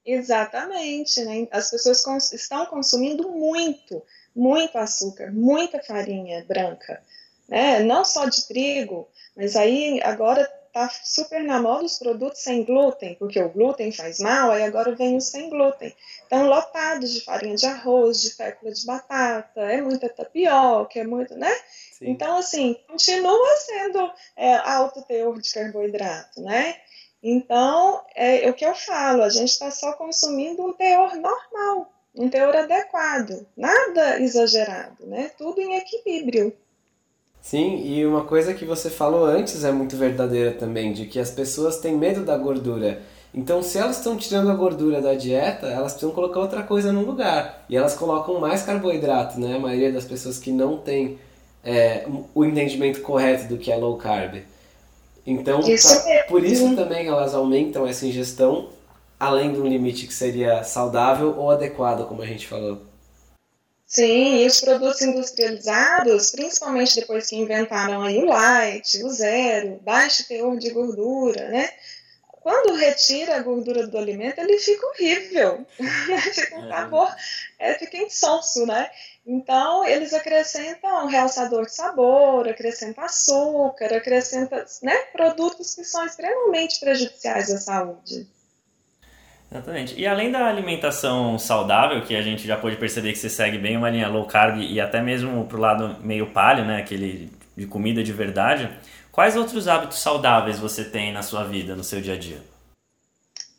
Exatamente, 0.05 1.24
né? 1.24 1.48
As 1.51 1.70
pessoas 1.70 2.03
cons 2.03 2.31
estão 2.31 2.65
consumindo 2.65 3.29
muito, 3.29 4.01
muito 4.36 4.77
açúcar, 4.77 5.31
muita 5.31 5.81
farinha 5.81 6.43
branca, 6.48 7.01
né? 7.48 7.79
Não 7.79 8.05
só 8.05 8.25
de 8.25 8.48
trigo, 8.48 9.08
mas 9.36 9.55
aí 9.55 10.00
agora 10.03 10.50
tá 10.71 10.89
super 11.03 11.43
na 11.43 11.59
moda 11.59 11.83
os 11.83 11.99
produtos 11.99 12.41
sem 12.41 12.63
glúten, 12.63 13.15
porque 13.15 13.41
o 13.41 13.49
glúten 13.49 13.91
faz 13.91 14.19
mal, 14.19 14.51
aí 14.51 14.63
agora 14.63 14.95
vem 14.95 15.17
os 15.17 15.25
sem 15.25 15.49
glúten. 15.49 15.95
Então, 16.25 16.47
lotados 16.47 17.11
de 17.11 17.21
farinha 17.21 17.55
de 17.55 17.65
arroz, 17.65 18.21
de 18.21 18.31
fécula 18.31 18.71
de 18.71 18.85
batata, 18.85 19.61
é 19.61 19.81
muita 19.81 20.09
tapioca, 20.09 20.99
é 20.99 21.03
muito, 21.03 21.35
né? 21.35 21.53
Sim. 21.91 22.09
Então, 22.09 22.37
assim, 22.37 22.77
continua 22.87 23.55
sendo 23.57 24.11
é, 24.35 24.55
alto 24.55 25.01
teor 25.03 25.39
de 25.39 25.51
carboidrato, 25.51 26.41
né? 26.41 26.75
Então, 27.21 28.03
é, 28.15 28.45
é 28.45 28.49
o 28.49 28.53
que 28.53 28.65
eu 28.65 28.73
falo, 28.73 29.21
a 29.23 29.29
gente 29.29 29.49
está 29.49 29.69
só 29.69 29.93
consumindo 29.93 30.65
um 30.65 30.73
teor 30.73 31.15
normal, 31.15 31.93
um 32.15 32.29
teor 32.29 32.55
adequado, 32.55 33.45
nada 33.55 34.19
exagerado, 34.19 35.05
né? 35.05 35.31
Tudo 35.37 35.61
em 35.61 35.75
equilíbrio. 35.75 36.55
Sim, 37.41 37.81
e 37.83 38.05
uma 38.05 38.24
coisa 38.24 38.53
que 38.53 38.65
você 38.65 38.89
falou 38.89 39.25
antes 39.25 39.63
é 39.63 39.71
muito 39.71 39.98
verdadeira 39.98 40.51
também, 40.51 40.93
de 40.93 41.05
que 41.05 41.19
as 41.19 41.31
pessoas 41.31 41.77
têm 41.77 41.98
medo 41.98 42.24
da 42.24 42.38
gordura. 42.38 43.01
Então, 43.33 43.63
se 43.63 43.77
elas 43.77 43.98
estão 43.98 44.15
tirando 44.17 44.51
a 44.51 44.53
gordura 44.53 45.01
da 45.01 45.13
dieta, 45.13 45.67
elas 45.67 45.93
precisam 45.93 46.13
colocar 46.13 46.39
outra 46.39 46.63
coisa 46.63 46.91
no 46.91 47.05
lugar. 47.05 47.65
E 47.69 47.75
elas 47.75 47.95
colocam 47.95 48.39
mais 48.39 48.62
carboidrato, 48.62 49.39
né? 49.39 49.55
A 49.55 49.60
maioria 49.60 49.91
das 49.91 50.05
pessoas 50.05 50.38
que 50.38 50.51
não 50.51 50.77
tem 50.77 51.17
é, 51.63 52.05
o 52.36 52.45
entendimento 52.45 53.01
correto 53.01 53.48
do 53.48 53.57
que 53.57 53.71
é 53.71 53.75
low 53.75 53.98
carb. 53.98 54.43
Então, 55.25 55.62
isso 55.62 56.03
pra, 56.03 56.24
por 56.24 56.43
isso 56.43 56.75
também 56.75 57.07
elas 57.07 57.33
aumentam 57.33 57.88
essa 57.88 58.05
ingestão 58.05 58.69
além 59.21 59.53
de 59.53 59.60
um 59.60 59.67
limite 59.67 60.07
que 60.07 60.13
seria 60.13 60.63
saudável 60.63 61.36
ou 61.38 61.51
adequado, 61.51 62.07
como 62.07 62.24
a 62.24 62.25
gente 62.25 62.48
falou. 62.48 62.81
Sim, 63.91 64.38
e 64.38 64.48
os 64.48 64.62
produtos 64.62 65.01
industrializados, 65.01 66.31
principalmente 66.31 66.95
depois 66.95 67.27
que 67.27 67.36
inventaram 67.36 68.01
aí 68.01 68.19
o 68.19 68.25
light, 68.25 69.03
o 69.03 69.10
zero, 69.10 69.81
baixo 69.81 70.25
teor 70.29 70.57
de 70.57 70.69
gordura, 70.69 71.50
né? 71.50 71.69
Quando 72.41 72.74
retira 72.74 73.36
a 73.36 73.41
gordura 73.41 73.86
do 73.86 73.98
alimento, 73.98 74.39
ele 74.39 74.57
fica 74.60 74.88
horrível, 74.88 75.67
fica 76.33 76.55
um 76.57 76.69
sabor, 76.69 77.13
é, 77.60 77.74
fica 77.74 77.98
insonso, 77.98 78.65
né? 78.65 78.89
Então, 79.25 79.83
eles 79.86 80.13
acrescentam 80.13 81.07
realçador 81.07 81.65
de 81.65 81.75
sabor, 81.75 82.48
acrescentam 82.48 83.03
açúcar, 83.03 83.93
acrescentam 83.93 84.63
né, 84.81 84.95
produtos 85.12 85.75
que 85.75 85.83
são 85.83 86.05
extremamente 86.05 86.79
prejudiciais 86.79 87.51
à 87.51 87.57
saúde. 87.57 88.25
Exatamente. 89.51 90.00
E 90.00 90.08
além 90.08 90.31
da 90.31 90.48
alimentação 90.48 91.38
saudável, 91.38 92.01
que 92.03 92.15
a 92.15 92.22
gente 92.22 92.48
já 92.48 92.55
pôde 92.55 92.77
perceber 92.77 93.12
que 93.12 93.20
você 93.20 93.29
segue 93.29 93.58
bem 93.58 93.75
uma 93.75 93.89
linha 93.89 94.08
low 94.08 94.25
carb 94.25 94.62
e 94.62 94.79
até 94.79 95.01
mesmo 95.01 95.46
pro 95.46 95.60
lado 95.60 95.98
meio 96.01 96.27
paleo, 96.27 96.63
né, 96.63 96.77
aquele 96.77 97.29
de 97.58 97.67
comida 97.67 98.01
de 98.01 98.13
verdade, 98.13 98.70
Quais 99.12 99.36
outros 99.36 99.67
hábitos 99.67 100.00
saudáveis 100.00 100.58
você 100.58 100.86
tem 100.86 101.12
na 101.12 101.22
sua 101.22 101.43
vida, 101.43 101.75
no 101.75 101.84
seu 101.84 102.00
dia 102.01 102.13
a 102.13 102.17
dia? 102.17 102.41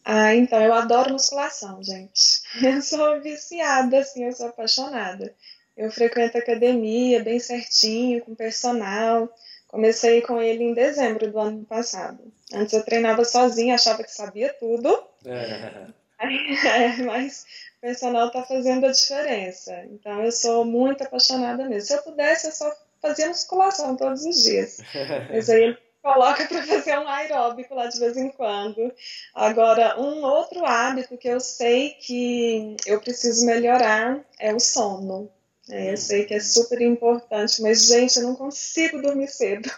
Ah, 0.05 0.35
então 0.35 0.61
eu 0.61 0.73
adoro 0.73 1.13
musculação, 1.13 1.83
gente. 1.83 2.41
Eu 2.61 2.81
sou 2.81 3.21
viciada, 3.21 3.99
assim, 3.99 4.25
eu 4.25 4.33
sou 4.33 4.47
apaixonada. 4.47 5.33
Eu 5.77 5.93
frequento 5.93 6.37
academia 6.37 7.23
bem 7.23 7.39
certinho, 7.39 8.21
com 8.25 8.35
personal. 8.35 9.33
Comecei 9.73 10.21
com 10.21 10.39
ele 10.39 10.63
em 10.65 10.75
dezembro 10.75 11.33
do 11.33 11.41
ano 11.41 11.65
passado. 11.65 12.31
Antes 12.53 12.75
eu 12.75 12.85
treinava 12.85 13.25
sozinha, 13.25 13.75
achava 13.75 14.05
que 14.05 14.13
sabia 14.13 14.53
tudo. 14.61 15.03
É. 15.25 15.87
É, 16.23 17.03
mas 17.03 17.45
o 17.79 17.81
personal 17.81 18.29
está 18.29 18.45
fazendo 18.45 18.87
a 18.87 18.93
diferença. 18.93 19.75
Então 19.91 20.23
eu 20.23 20.31
sou 20.31 20.65
muito 20.65 21.03
apaixonada 21.03 21.65
mesmo. 21.65 21.89
Se 21.89 21.95
eu 21.95 22.03
pudesse, 22.05 22.47
eu 22.47 22.53
só 22.53 22.73
fazia 23.01 23.27
musculação 23.27 23.97
todos 23.97 24.25
os 24.25 24.45
dias. 24.45 24.79
Mas 25.29 25.51
aí 25.51 25.65
ele 25.65 25.79
coloca 26.01 26.47
para 26.47 26.63
fazer 26.63 26.97
um 26.97 27.09
aeróbico 27.09 27.75
lá 27.75 27.89
de 27.89 27.99
vez 27.99 28.17
em 28.17 28.29
quando. 28.29 28.95
Agora, 29.35 30.01
um 30.01 30.23
outro 30.23 30.65
hábito 30.65 31.19
que 31.19 31.27
eu 31.27 31.41
sei 31.41 31.91
que 31.91 32.77
eu 32.87 33.01
preciso 33.01 33.45
melhorar 33.45 34.21
é 34.39 34.55
o 34.55 34.61
sono. 34.61 35.29
É, 35.71 35.93
eu 35.93 35.97
sei 35.97 36.25
que 36.25 36.35
é 36.35 36.41
super 36.41 36.81
importante, 36.81 37.63
mas, 37.63 37.87
gente, 37.87 38.17
eu 38.17 38.25
não 38.25 38.35
consigo 38.35 39.01
dormir 39.01 39.29
cedo. 39.29 39.71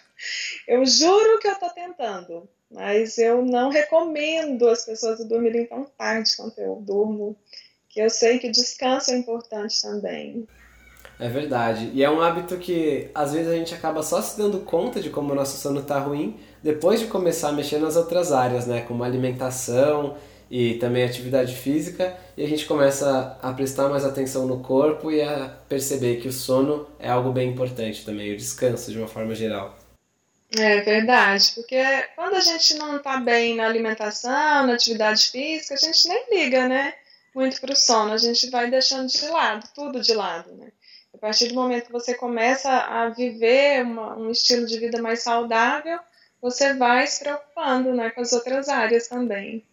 Eu 0.66 0.86
juro 0.86 1.38
que 1.38 1.46
eu 1.46 1.52
estou 1.52 1.68
tentando, 1.70 2.48
mas 2.70 3.18
eu 3.18 3.44
não 3.44 3.68
recomendo 3.68 4.68
as 4.68 4.84
pessoas 4.84 5.22
dormirem 5.26 5.66
tão 5.66 5.84
tarde 5.84 6.34
quanto 6.36 6.58
eu 6.58 6.76
durmo, 6.76 7.36
que 7.88 8.00
eu 8.00 8.08
sei 8.08 8.38
que 8.38 8.48
descanso 8.48 9.10
é 9.10 9.16
importante 9.16 9.82
também. 9.82 10.48
É 11.18 11.28
verdade. 11.28 11.90
E 11.94 12.02
é 12.02 12.10
um 12.10 12.20
hábito 12.20 12.56
que 12.56 13.08
às 13.14 13.32
vezes 13.32 13.48
a 13.48 13.54
gente 13.54 13.74
acaba 13.74 14.02
só 14.02 14.20
se 14.20 14.36
dando 14.36 14.60
conta 14.60 15.00
de 15.00 15.10
como 15.10 15.32
o 15.32 15.34
nosso 15.34 15.56
sono 15.58 15.80
está 15.80 15.98
ruim 15.98 16.40
depois 16.62 16.98
de 16.98 17.06
começar 17.06 17.50
a 17.50 17.52
mexer 17.52 17.78
nas 17.78 17.94
outras 17.94 18.32
áreas, 18.32 18.66
né? 18.66 18.80
Como 18.82 19.04
alimentação 19.04 20.16
e 20.56 20.74
também 20.74 21.02
atividade 21.02 21.56
física. 21.56 22.16
E 22.36 22.44
a 22.44 22.46
gente 22.46 22.64
começa 22.64 23.36
a 23.42 23.52
prestar 23.52 23.88
mais 23.88 24.04
atenção 24.04 24.46
no 24.46 24.60
corpo 24.60 25.10
e 25.10 25.20
a 25.20 25.48
perceber 25.68 26.20
que 26.20 26.28
o 26.28 26.32
sono 26.32 26.88
é 27.00 27.10
algo 27.10 27.32
bem 27.32 27.50
importante 27.50 28.04
também, 28.04 28.32
o 28.32 28.36
descanso 28.36 28.92
de 28.92 28.98
uma 28.98 29.08
forma 29.08 29.34
geral. 29.34 29.76
É 30.56 30.80
verdade, 30.82 31.50
porque 31.56 31.82
quando 32.14 32.36
a 32.36 32.40
gente 32.40 32.74
não 32.74 32.98
está 32.98 33.16
bem 33.16 33.56
na 33.56 33.66
alimentação, 33.66 34.64
na 34.64 34.74
atividade 34.74 35.28
física, 35.28 35.74
a 35.74 35.76
gente 35.76 36.06
nem 36.06 36.24
liga, 36.30 36.68
né? 36.68 36.94
Muito 37.34 37.60
para 37.60 37.72
o 37.72 37.76
sono, 37.76 38.12
a 38.12 38.16
gente 38.16 38.48
vai 38.48 38.70
deixando 38.70 39.08
de 39.08 39.26
lado, 39.26 39.68
tudo 39.74 40.00
de 40.00 40.14
lado, 40.14 40.52
né? 40.52 40.68
A 41.12 41.18
partir 41.18 41.48
do 41.48 41.54
momento 41.54 41.86
que 41.86 41.92
você 41.92 42.14
começa 42.14 42.70
a 42.70 43.08
viver 43.08 43.82
uma, 43.82 44.16
um 44.16 44.30
estilo 44.30 44.66
de 44.66 44.78
vida 44.78 45.02
mais 45.02 45.20
saudável, 45.20 45.98
você 46.40 46.74
vai 46.74 47.04
se 47.08 47.24
preocupando 47.24 47.92
né, 47.92 48.10
com 48.10 48.20
as 48.20 48.32
outras 48.32 48.68
áreas 48.68 49.08
também. 49.08 49.64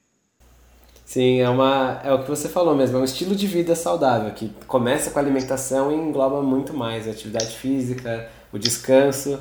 Sim, 1.11 1.41
é, 1.41 1.49
uma, 1.49 1.99
é 2.05 2.13
o 2.13 2.23
que 2.23 2.29
você 2.29 2.47
falou 2.47 2.73
mesmo, 2.73 2.97
é 2.97 3.01
um 3.01 3.03
estilo 3.03 3.35
de 3.35 3.45
vida 3.45 3.75
saudável, 3.75 4.31
que 4.31 4.49
começa 4.65 5.11
com 5.11 5.19
a 5.19 5.21
alimentação 5.21 5.91
e 5.91 5.95
engloba 5.95 6.41
muito 6.41 6.73
mais 6.73 7.05
a 7.05 7.11
atividade 7.11 7.57
física, 7.57 8.29
o 8.49 8.57
descanso 8.57 9.37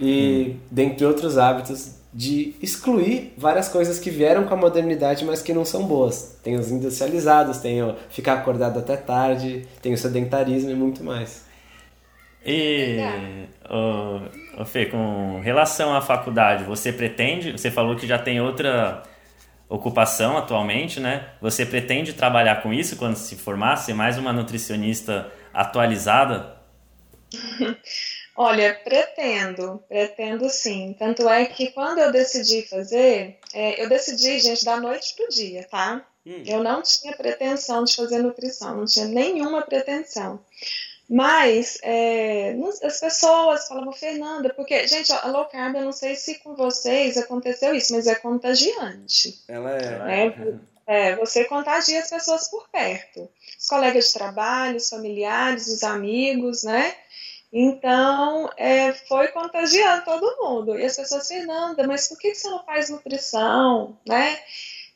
e, 0.00 0.56
hum. 0.56 0.60
dentre 0.70 1.04
outros 1.04 1.36
hábitos, 1.36 1.94
de 2.10 2.54
excluir 2.62 3.34
várias 3.36 3.68
coisas 3.68 3.98
que 3.98 4.08
vieram 4.08 4.44
com 4.44 4.54
a 4.54 4.56
modernidade, 4.56 5.26
mas 5.26 5.42
que 5.42 5.52
não 5.52 5.62
são 5.62 5.84
boas. 5.84 6.38
Tem 6.42 6.56
os 6.56 6.70
industrializados, 6.70 7.58
tem 7.58 7.82
o 7.82 7.94
ficar 8.08 8.38
acordado 8.38 8.78
até 8.78 8.96
tarde, 8.96 9.66
tem 9.82 9.92
o 9.92 9.98
sedentarismo 9.98 10.70
e 10.70 10.74
muito 10.74 11.04
mais. 11.04 11.44
E, 12.46 12.96
o, 13.68 14.62
o 14.62 14.64
Fê, 14.64 14.86
com 14.86 15.38
relação 15.44 15.94
à 15.94 16.00
faculdade, 16.00 16.64
você 16.64 16.90
pretende, 16.90 17.52
você 17.52 17.70
falou 17.70 17.94
que 17.94 18.06
já 18.06 18.18
tem 18.18 18.40
outra 18.40 19.02
ocupação 19.68 20.36
atualmente, 20.36 20.98
né? 20.98 21.30
Você 21.40 21.66
pretende 21.66 22.12
trabalhar 22.12 22.62
com 22.62 22.72
isso 22.72 22.96
quando 22.96 23.16
se 23.16 23.36
formar, 23.36 23.76
ser 23.76 23.94
mais 23.94 24.16
uma 24.16 24.32
nutricionista 24.32 25.30
atualizada? 25.52 26.56
Olha, 28.36 28.72
pretendo, 28.84 29.82
pretendo 29.88 30.48
sim. 30.48 30.94
Tanto 30.96 31.28
é 31.28 31.44
que 31.44 31.72
quando 31.72 31.98
eu 31.98 32.12
decidi 32.12 32.62
fazer, 32.62 33.36
é, 33.52 33.82
eu 33.82 33.88
decidi, 33.88 34.38
gente, 34.38 34.64
da 34.64 34.80
noite 34.80 35.14
pro 35.16 35.28
dia, 35.28 35.66
tá? 35.68 36.06
Hum. 36.24 36.44
Eu 36.46 36.62
não 36.62 36.80
tinha 36.80 37.16
pretensão 37.16 37.82
de 37.82 37.96
fazer 37.96 38.18
nutrição, 38.18 38.76
não 38.76 38.84
tinha 38.84 39.06
nenhuma 39.06 39.62
pretensão. 39.62 40.40
Mas 41.08 41.78
é, 41.82 42.54
as 42.82 43.00
pessoas 43.00 43.66
falavam, 43.66 43.92
Fernanda, 43.94 44.52
porque, 44.52 44.86
gente, 44.86 45.10
a 45.10 45.26
low 45.28 45.46
carb, 45.46 45.76
eu 45.76 45.84
não 45.84 45.92
sei 45.92 46.14
se 46.14 46.34
com 46.40 46.54
vocês 46.54 47.16
aconteceu 47.16 47.74
isso, 47.74 47.94
mas 47.94 48.06
é 48.06 48.14
contagiante. 48.14 49.42
Ela 49.48 49.70
é. 49.72 49.98
Né? 49.98 50.60
É, 50.86 51.16
você 51.16 51.44
contagia 51.44 52.00
as 52.00 52.10
pessoas 52.10 52.48
por 52.48 52.68
perto. 52.68 53.28
Os 53.58 53.66
colegas 53.66 54.08
de 54.08 54.12
trabalho, 54.14 54.76
os 54.76 54.88
familiares, 54.88 55.66
os 55.66 55.82
amigos, 55.82 56.62
né? 56.62 56.94
Então, 57.50 58.50
é, 58.58 58.92
foi 58.92 59.28
contagiando 59.28 60.04
todo 60.04 60.36
mundo. 60.40 60.78
E 60.78 60.84
as 60.84 60.96
pessoas, 60.96 61.26
Fernanda, 61.26 61.86
mas 61.86 62.08
por 62.08 62.18
que 62.18 62.34
você 62.34 62.48
não 62.48 62.62
faz 62.64 62.90
nutrição, 62.90 63.98
né? 64.06 64.38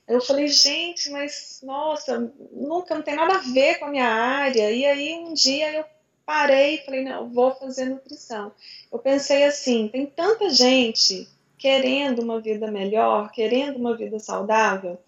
Eu 0.07 0.21
falei, 0.21 0.49
gente, 0.49 1.09
mas 1.11 1.61
nossa, 1.63 2.31
nunca 2.51 2.95
não 2.95 3.03
tem 3.03 3.15
nada 3.15 3.35
a 3.35 3.39
ver 3.39 3.79
com 3.79 3.87
a 3.87 3.91
minha 3.91 4.09
área. 4.09 4.71
E 4.71 4.85
aí 4.85 5.15
um 5.15 5.33
dia 5.33 5.73
eu 5.73 5.85
parei 6.25 6.77
e 6.77 6.85
falei, 6.85 7.05
não, 7.05 7.29
vou 7.29 7.55
fazer 7.55 7.87
nutrição. 7.87 8.53
Eu 8.91 8.99
pensei 8.99 9.45
assim, 9.45 9.89
tem 9.89 10.07
tanta 10.07 10.51
gente 10.51 11.29
querendo 11.59 12.21
uma 12.21 12.41
vida 12.41 12.71
melhor, 12.71 13.31
querendo 13.31 13.77
uma 13.77 13.97
vida 13.97 14.19
saudável, 14.19 14.99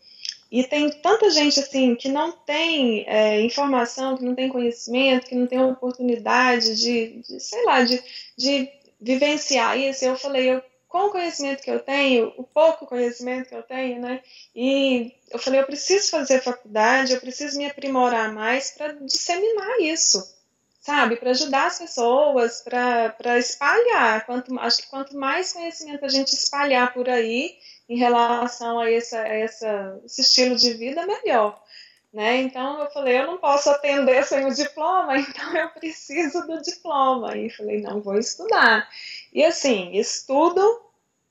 e 0.51 0.63
tem 0.63 0.89
tanta 0.89 1.29
gente 1.31 1.59
assim 1.59 1.97
que 1.97 2.09
não 2.09 2.31
tem 2.31 3.05
é, 3.09 3.41
informação, 3.41 4.17
que 4.17 4.25
não 4.25 4.37
tem 4.37 4.49
conhecimento, 4.49 5.27
que 5.27 5.35
não 5.35 5.49
tem 5.49 5.61
oportunidade 5.61 6.77
de, 6.77 7.23
de 7.23 7.41
sei 7.41 7.65
lá, 7.65 7.83
de, 7.83 8.01
de 8.37 8.71
vivenciar 9.01 9.77
isso. 9.77 10.05
Eu 10.05 10.17
falei, 10.17 10.49
eu, 10.49 10.63
com 10.87 11.07
o 11.07 11.11
conhecimento 11.11 11.61
que 11.61 11.71
eu 11.71 11.81
tenho, 11.81 12.33
o 12.37 12.45
pouco 12.45 12.87
conhecimento 12.87 13.49
que 13.49 13.55
eu 13.57 13.65
tenho, 13.65 14.01
né? 14.01 14.21
E 14.55 15.13
eu 15.29 15.41
falei, 15.41 15.59
eu 15.59 15.67
preciso 15.67 16.09
fazer 16.11 16.41
faculdade, 16.41 17.13
eu 17.13 17.21
preciso 17.21 17.59
me 17.59 17.67
aprimorar 17.67 18.33
mais 18.33 18.71
para 18.71 18.93
disseminar 18.93 19.81
isso 19.81 20.35
sabe, 20.85 21.17
para 21.17 21.31
ajudar 21.31 21.67
as 21.67 21.79
pessoas, 21.79 22.61
para 22.61 23.39
espalhar. 23.39 24.27
Quanto, 24.27 24.61
acho 24.61 24.83
que 24.83 24.89
quanto 24.89 25.17
mais 25.17 25.55
conhecimento 25.55 26.05
a 26.05 26.09
gente 26.09 26.35
espalhar 26.35 26.93
por 26.93 27.09
aí 27.09 27.57
em 27.89 27.97
relação 27.97 28.79
a, 28.79 28.91
essa, 28.91 29.19
a 29.19 29.29
essa, 29.29 29.99
esse 30.05 30.21
estilo 30.21 30.57
de 30.57 30.75
vida, 30.75 31.07
melhor. 31.07 31.59
Né? 32.13 32.43
Então 32.43 32.81
eu 32.81 32.91
falei, 32.91 33.19
eu 33.19 33.27
não 33.27 33.39
posso 33.39 33.71
atender 33.71 34.25
sem 34.27 34.45
o 34.45 34.55
diploma, 34.55 35.17
então 35.19 35.57
eu 35.57 35.71
preciso 35.71 36.47
do 36.47 36.61
diploma. 36.61 37.35
E 37.35 37.49
falei, 37.49 37.81
não, 37.81 38.03
vou 38.03 38.19
estudar. 38.19 38.87
E 39.33 39.43
assim, 39.43 39.97
estudo 39.97 40.83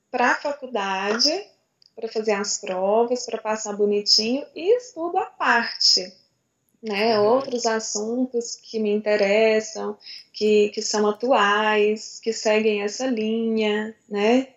para 0.09 0.31
a 0.31 0.35
faculdade, 0.35 1.47
para 1.95 2.07
fazer 2.07 2.31
as 2.31 2.57
provas, 2.57 3.23
para 3.27 3.37
passar 3.37 3.73
bonitinho, 3.73 4.43
e 4.55 4.77
estudo 4.77 5.19
à 5.19 5.27
parte 5.27 6.11
né, 6.83 7.17
outros 7.17 7.65
assuntos 7.65 8.57
que 8.57 8.77
me 8.77 8.91
interessam, 8.91 9.97
que, 10.33 10.69
que 10.69 10.81
são 10.81 11.07
atuais, 11.07 12.19
que 12.21 12.33
seguem 12.33 12.81
essa 12.81 13.07
linha, 13.07 13.95
né? 14.09 14.49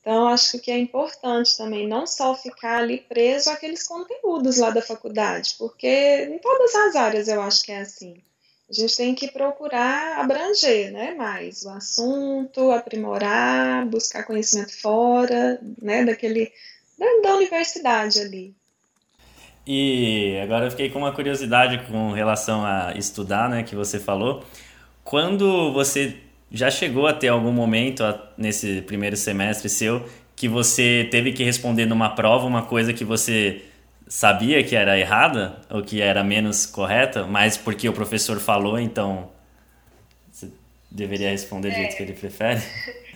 Então, 0.00 0.26
acho 0.28 0.58
que 0.58 0.70
é 0.70 0.78
importante 0.78 1.56
também 1.56 1.86
não 1.86 2.06
só 2.06 2.34
ficar 2.34 2.78
ali 2.78 2.98
preso 2.98 3.50
àqueles 3.50 3.86
conteúdos 3.86 4.58
lá 4.58 4.70
da 4.70 4.82
faculdade, 4.82 5.54
porque 5.58 6.28
em 6.32 6.38
todas 6.38 6.74
as 6.74 6.96
áreas 6.96 7.28
eu 7.28 7.40
acho 7.42 7.62
que 7.62 7.70
é 7.70 7.80
assim. 7.80 8.20
A 8.68 8.72
gente 8.72 8.96
tem 8.96 9.14
que 9.14 9.30
procurar 9.30 10.18
abranger 10.18 10.92
né, 10.92 11.14
mais 11.14 11.62
o 11.62 11.70
assunto, 11.70 12.70
aprimorar, 12.70 13.86
buscar 13.86 14.24
conhecimento 14.24 14.78
fora 14.80 15.60
né, 15.80 16.04
daquele, 16.04 16.52
da, 16.98 17.06
da 17.22 17.36
universidade 17.36 18.20
ali. 18.20 18.54
E 19.70 20.40
agora 20.42 20.64
eu 20.64 20.70
fiquei 20.70 20.88
com 20.88 21.00
uma 21.00 21.12
curiosidade 21.12 21.76
com 21.88 22.10
relação 22.12 22.64
a 22.64 22.94
estudar, 22.96 23.50
né, 23.50 23.62
que 23.62 23.76
você 23.76 24.00
falou. 24.00 24.42
Quando 25.04 25.70
você 25.74 26.16
já 26.50 26.70
chegou 26.70 27.06
a 27.06 27.12
ter 27.12 27.28
algum 27.28 27.52
momento 27.52 28.02
nesse 28.38 28.80
primeiro 28.80 29.14
semestre 29.14 29.68
seu 29.68 30.08
que 30.34 30.48
você 30.48 31.06
teve 31.10 31.32
que 31.32 31.44
responder 31.44 31.84
numa 31.84 32.08
prova 32.08 32.46
uma 32.46 32.62
coisa 32.62 32.94
que 32.94 33.04
você 33.04 33.60
sabia 34.06 34.64
que 34.64 34.74
era 34.74 34.98
errada 34.98 35.60
ou 35.68 35.82
que 35.82 36.00
era 36.00 36.24
menos 36.24 36.64
correta, 36.64 37.26
mas 37.26 37.58
porque 37.58 37.86
o 37.90 37.92
professor 37.92 38.40
falou, 38.40 38.80
então 38.80 39.28
você 40.32 40.48
deveria 40.90 41.28
responder 41.28 41.68
do 41.68 41.74
jeito 41.74 41.94
que 41.94 42.02
ele 42.04 42.14
prefere? 42.14 42.62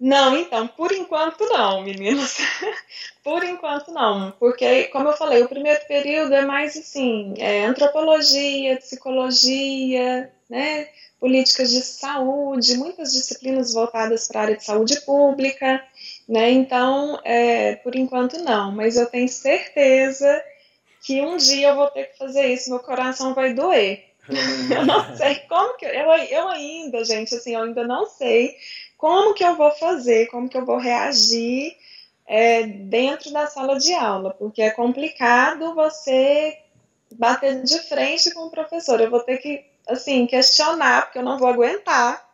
Não, 0.00 0.36
então, 0.36 0.68
por 0.68 0.92
enquanto 0.92 1.44
não, 1.46 1.82
meninas. 1.82 2.38
por 3.24 3.42
enquanto 3.42 3.90
não, 3.92 4.30
porque, 4.38 4.84
como 4.84 5.08
eu 5.08 5.16
falei, 5.16 5.42
o 5.42 5.48
primeiro 5.48 5.84
período 5.86 6.34
é 6.34 6.44
mais 6.44 6.76
assim, 6.76 7.34
é 7.36 7.64
antropologia, 7.64 8.76
psicologia, 8.76 10.32
né, 10.48 10.88
políticas 11.18 11.70
de 11.70 11.82
saúde, 11.82 12.78
muitas 12.78 13.12
disciplinas 13.12 13.74
voltadas 13.74 14.28
para 14.28 14.40
a 14.40 14.42
área 14.44 14.56
de 14.56 14.64
saúde 14.64 15.00
pública, 15.00 15.84
né, 16.28 16.48
então, 16.52 17.20
é, 17.24 17.74
por 17.76 17.96
enquanto 17.96 18.38
não, 18.38 18.70
mas 18.70 18.96
eu 18.96 19.06
tenho 19.06 19.28
certeza 19.28 20.42
que 21.02 21.20
um 21.20 21.36
dia 21.36 21.70
eu 21.70 21.74
vou 21.74 21.88
ter 21.88 22.12
que 22.12 22.18
fazer 22.18 22.46
isso, 22.46 22.70
meu 22.70 22.78
coração 22.78 23.34
vai 23.34 23.52
doer. 23.52 24.04
eu 24.70 24.86
não 24.86 25.04
sei 25.16 25.36
como 25.48 25.76
que 25.76 25.86
eu, 25.86 25.90
eu 25.90 26.48
ainda, 26.48 27.04
gente, 27.04 27.34
assim, 27.34 27.54
eu 27.54 27.62
ainda 27.62 27.84
não 27.84 28.06
sei 28.06 28.54
como 28.98 29.32
que 29.32 29.44
eu 29.44 29.54
vou 29.54 29.70
fazer, 29.70 30.26
como 30.26 30.48
que 30.48 30.58
eu 30.58 30.66
vou 30.66 30.76
reagir 30.76 31.74
é, 32.26 32.64
dentro 32.64 33.32
da 33.32 33.46
sala 33.46 33.78
de 33.78 33.94
aula, 33.94 34.34
porque 34.34 34.60
é 34.60 34.70
complicado 34.70 35.74
você 35.74 36.58
bater 37.14 37.62
de 37.62 37.78
frente 37.88 38.34
com 38.34 38.46
o 38.46 38.50
professor. 38.50 39.00
Eu 39.00 39.08
vou 39.08 39.20
ter 39.20 39.38
que, 39.38 39.64
assim, 39.88 40.26
questionar, 40.26 41.06
porque 41.06 41.18
eu 41.18 41.22
não 41.22 41.38
vou 41.38 41.48
aguentar, 41.48 42.28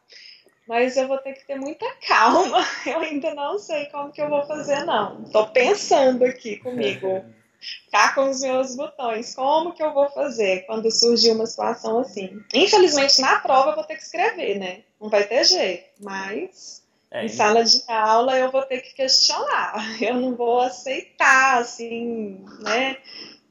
mas 0.67 0.97
eu 0.97 1.07
vou 1.07 1.19
ter 1.19 1.35
que 1.35 1.47
ter 1.47 1.61
muita 1.61 1.87
calma. 2.09 2.65
Eu 2.87 3.01
ainda 3.01 3.35
não 3.35 3.59
sei 3.59 3.85
como 3.87 4.11
que 4.11 4.23
eu 4.23 4.31
vou 4.31 4.45
fazer, 4.47 4.85
não. 4.85 5.23
Estou 5.23 5.47
pensando 5.49 6.25
aqui 6.25 6.57
comigo 6.57 7.25
cá 7.91 8.15
com 8.15 8.29
os 8.29 8.41
meus 8.41 8.77
botões. 8.77 9.35
Como 9.35 9.73
que 9.73 9.83
eu 9.83 9.93
vou 9.93 10.09
fazer 10.11 10.67
quando 10.67 10.91
surgir 10.91 11.33
uma 11.33 11.47
situação 11.47 11.99
assim? 11.99 12.41
Infelizmente, 12.53 13.21
na 13.21 13.41
prova 13.41 13.71
eu 13.71 13.75
vou 13.75 13.85
ter 13.85 13.97
que 13.97 14.03
escrever, 14.03 14.59
né? 14.59 14.81
Não 15.01 15.09
vai 15.09 15.25
ter 15.25 15.45
jeito, 15.45 15.85
mas 16.01 16.83
é, 17.11 17.25
em 17.25 17.29
sala 17.29 17.63
de 17.63 17.81
aula 17.87 18.37
eu 18.37 18.51
vou 18.51 18.63
ter 18.63 18.81
que 18.81 18.93
questionar. 18.95 19.75
Eu 20.03 20.15
não 20.15 20.35
vou 20.35 20.61
aceitar, 20.61 21.59
assim, 21.59 22.45
né? 22.61 22.97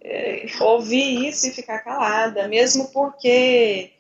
É, 0.02 0.46
ouvir 0.60 1.30
isso 1.30 1.48
e 1.48 1.52
ficar 1.52 1.80
calada, 1.80 2.46
mesmo 2.50 2.90
porque 2.92 3.94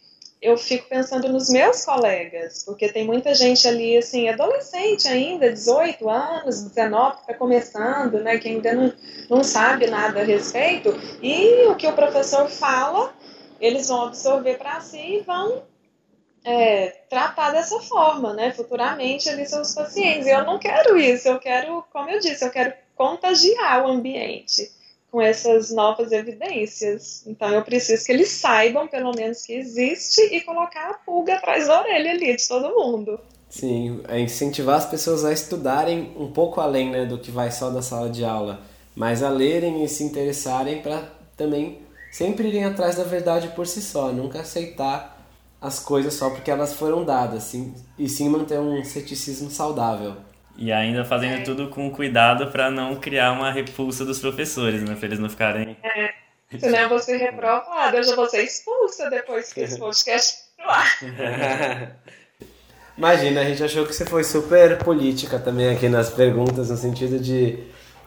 eu 0.44 0.58
fico 0.58 0.90
pensando 0.90 1.32
nos 1.32 1.50
meus 1.50 1.86
colegas, 1.86 2.64
porque 2.66 2.90
tem 2.90 3.06
muita 3.06 3.34
gente 3.34 3.66
ali, 3.66 3.98
assim, 3.98 4.28
adolescente 4.28 5.08
ainda, 5.08 5.52
18 5.52 6.10
anos, 6.10 6.64
19, 6.64 7.16
que 7.16 7.22
está 7.22 7.34
começando, 7.34 8.20
né, 8.20 8.38
que 8.38 8.50
ainda 8.50 8.74
não, 8.74 8.94
não 9.30 9.44
sabe 9.44 9.88
nada 9.88 10.20
a 10.20 10.24
respeito, 10.24 10.94
e 11.22 11.66
o 11.68 11.76
que 11.76 11.88
o 11.88 11.94
professor 11.94 12.50
fala, 12.50 13.14
eles 13.60 13.88
vão 13.88 14.04
absorver 14.04 14.58
para 14.58 14.82
si 14.82 14.98
e 14.98 15.20
vão 15.22 15.64
é, 16.44 16.90
tratar 17.10 17.52
dessa 17.52 17.80
forma, 17.80 18.34
né, 18.34 18.52
futuramente 18.52 19.30
ali 19.30 19.46
seus 19.46 19.74
pacientes. 19.74 20.28
E 20.28 20.32
eu 20.32 20.44
não 20.46 20.60
quero 20.60 20.98
isso, 20.98 21.26
eu 21.30 21.40
quero, 21.40 21.86
como 21.94 22.10
eu 22.10 22.20
disse, 22.20 22.44
eu 22.44 22.52
quero 22.52 22.74
contagiar 22.96 23.86
o 23.86 23.88
ambiente 23.88 24.70
com 25.14 25.22
essas 25.22 25.70
novas 25.70 26.12
evidências. 26.12 27.24
Então 27.28 27.50
eu 27.50 27.62
preciso 27.62 28.04
que 28.04 28.12
eles 28.12 28.30
saibam, 28.30 28.88
pelo 28.88 29.12
menos, 29.12 29.44
que 29.44 29.54
existe 29.54 30.20
e 30.36 30.42
colocar 30.42 30.90
a 30.90 30.94
pulga 30.96 31.36
atrás 31.36 31.68
da 31.68 31.82
orelha 31.82 32.10
ali 32.10 32.36
de 32.36 32.48
todo 32.48 32.74
mundo. 32.74 33.20
Sim, 33.48 34.02
é 34.08 34.20
incentivar 34.20 34.78
as 34.78 34.88
pessoas 34.88 35.24
a 35.24 35.32
estudarem 35.32 36.12
um 36.18 36.32
pouco 36.32 36.60
além 36.60 36.90
né, 36.90 37.06
do 37.06 37.20
que 37.20 37.30
vai 37.30 37.52
só 37.52 37.70
da 37.70 37.84
sala 37.84 38.10
de 38.10 38.26
aula, 38.26 38.62
mas 38.96 39.22
a 39.22 39.30
lerem 39.30 39.84
e 39.84 39.88
se 39.88 40.04
interessarem 40.04 40.82
para 40.82 41.04
também 41.38 41.78
sempre 42.12 42.48
irem 42.48 42.66
atrás 42.66 42.96
da 42.96 43.04
verdade 43.04 43.50
por 43.50 43.68
si 43.68 43.84
só, 43.84 44.12
nunca 44.12 44.40
aceitar 44.40 45.24
as 45.62 45.78
coisas 45.78 46.16
só 46.16 46.32
porque 46.32 46.50
elas 46.50 46.74
foram 46.74 47.06
dadas, 47.06 47.44
sim, 47.44 47.76
e 48.00 48.10
sim 48.10 48.30
manter 48.30 48.60
um 48.60 48.84
ceticismo 48.84 49.52
saudável. 49.52 50.16
E 50.56 50.72
ainda 50.72 51.04
fazendo 51.04 51.42
é. 51.42 51.42
tudo 51.42 51.68
com 51.70 51.90
cuidado 51.90 52.48
para 52.48 52.70
não 52.70 52.96
criar 52.96 53.32
uma 53.32 53.52
repulsa 53.52 54.06
dos 54.06 54.20
professores, 54.20 54.84
né? 54.84 54.96
Para 54.96 55.08
eles 55.08 55.20
não 55.20 55.30
ficarem. 55.30 55.76
É. 55.84 56.14
Senão 56.60 56.80
eu 56.80 56.90
vou 56.90 57.00
ser 57.00 57.18
reprovada, 57.18 57.98
eu 57.98 58.04
já 58.04 58.16
vou 58.16 58.30
ser 58.30 58.44
expulsa 58.44 59.10
depois 59.10 59.52
que 59.52 59.62
esse 59.62 59.80
podcast 59.80 60.44
ar. 60.60 61.00
Imagina, 62.96 63.42
a 63.42 63.44
gente 63.44 63.64
achou 63.64 63.88
que 63.88 63.94
você 63.94 64.06
foi 64.06 64.24
super 64.24 64.78
política 64.78 65.40
também 65.40 65.70
aqui 65.70 65.90
nas 65.90 66.12
perguntas, 66.12 66.70
no 66.70 66.78
sentido 66.78 67.20
de 67.20 67.58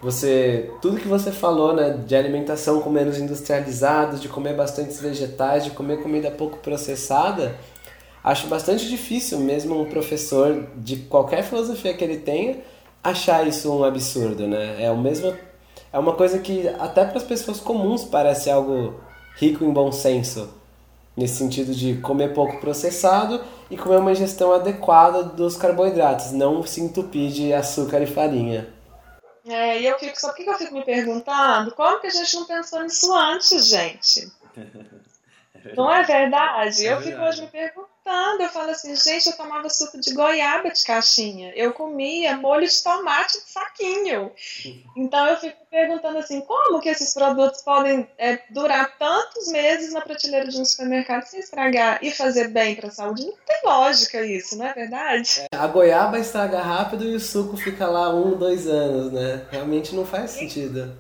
você. 0.01 0.71
Tudo 0.81 1.01
que 1.01 1.09
você 1.09 1.33
falou, 1.33 1.75
né? 1.75 2.01
De 2.07 2.15
alimentação 2.15 2.81
com 2.81 2.89
menos 2.89 3.19
industrializados, 3.19 4.23
de 4.23 4.29
comer 4.29 4.55
bastantes 4.55 5.01
vegetais, 5.01 5.65
de 5.65 5.73
comer 5.73 6.01
comida 6.01 6.31
pouco 6.31 6.59
processada 6.59 7.57
acho 8.27 8.49
bastante 8.49 8.89
difícil 8.89 9.39
mesmo 9.39 9.81
um 9.81 9.89
professor 9.89 10.67
de 10.75 10.97
qualquer 10.97 11.45
filosofia 11.45 11.95
que 11.95 12.03
ele 12.03 12.19
tenha 12.19 12.59
achar 13.03 13.47
isso 13.47 13.73
um 13.73 13.85
absurdo, 13.85 14.49
né? 14.49 14.83
É 14.83 14.91
o 14.91 14.99
mesmo 14.99 15.33
é 15.93 15.99
uma 15.99 16.13
coisa 16.13 16.41
que 16.41 16.69
até 16.81 17.05
para 17.05 17.19
as 17.19 17.23
pessoas 17.23 17.61
comuns 17.61 18.03
parece 18.03 18.51
algo 18.51 19.01
rico 19.37 19.65
em 19.65 19.73
bom 19.73 19.93
senso, 19.93 20.53
nesse 21.17 21.37
sentido 21.37 21.73
de 21.73 21.99
comer 22.01 22.35
pouco 22.35 22.59
processado 22.61 23.41
e 23.71 23.77
comer 23.77 23.99
uma 23.99 24.11
ingestão 24.11 24.53
adequada 24.53 25.23
dos 25.23 25.57
carboidratos, 25.57 26.33
não 26.33 26.65
se 26.65 26.81
entupir 26.81 27.31
de 27.31 27.53
açúcar 27.53 28.03
e 28.03 28.07
farinha. 28.07 28.75
É, 29.47 29.81
e 29.81 29.87
eu 29.87 29.97
fico, 30.01 30.21
só 30.21 30.33
que 30.33 30.43
eu 30.43 30.59
fico 30.59 30.75
me 30.75 30.85
perguntando, 30.85 31.71
como 31.71 32.01
que 32.01 32.09
a 32.09 32.11
gente 32.11 32.35
não 32.35 32.45
pensou 32.45 32.83
nisso 32.83 33.15
antes, 33.15 33.69
gente? 33.69 34.29
Não 35.77 35.91
é 35.93 36.05
verdade? 36.05 36.87
É 36.87 36.93
eu 36.93 37.01
verdade. 37.01 37.11
fico 37.11 37.23
hoje 37.23 37.43
me 37.43 37.49
perguntando, 37.49 37.96
eu 38.09 38.49
falo 38.49 38.71
assim, 38.71 38.95
gente, 38.95 39.27
eu 39.27 39.37
tomava 39.37 39.69
suco 39.69 40.01
de 40.01 40.15
goiaba 40.15 40.71
de 40.71 40.85
caixinha, 40.85 41.53
eu 41.55 41.73
comia 41.73 42.37
molho 42.37 42.67
de 42.67 42.83
tomate 42.83 43.39
de 43.39 43.51
saquinho. 43.51 44.33
Então 44.97 45.27
eu 45.27 45.37
fico 45.37 45.57
perguntando 45.71 46.19
assim, 46.19 46.41
como 46.41 46.81
que 46.81 46.89
esses 46.89 47.13
produtos 47.13 47.63
podem 47.63 48.09
é, 48.17 48.39
durar 48.51 48.97
tantos 48.99 49.49
meses 49.49 49.93
na 49.93 50.01
prateleira 50.01 50.49
de 50.49 50.61
um 50.61 50.65
supermercado 50.65 51.25
sem 51.25 51.41
estragar 51.41 51.99
e 52.03 52.11
fazer 52.11 52.49
bem 52.49 52.77
para 52.77 52.89
a 52.89 52.93
saúde? 52.93 53.27
Não 53.27 53.35
tem 53.47 53.61
lógica 53.65 54.25
isso, 54.25 54.57
não 54.57 54.67
é 54.67 54.73
verdade? 54.73 55.47
É, 55.53 55.57
a 55.57 55.67
goiaba 55.67 56.19
estraga 56.19 56.61
rápido 56.61 57.05
e 57.05 57.15
o 57.15 57.21
suco 57.21 57.57
fica 57.57 57.87
lá 57.87 58.15
um, 58.15 58.37
dois 58.37 58.67
anos, 58.67 59.13
né? 59.13 59.47
Realmente 59.51 59.95
não 59.95 60.07
faz 60.07 60.31
sentido. 60.31 60.97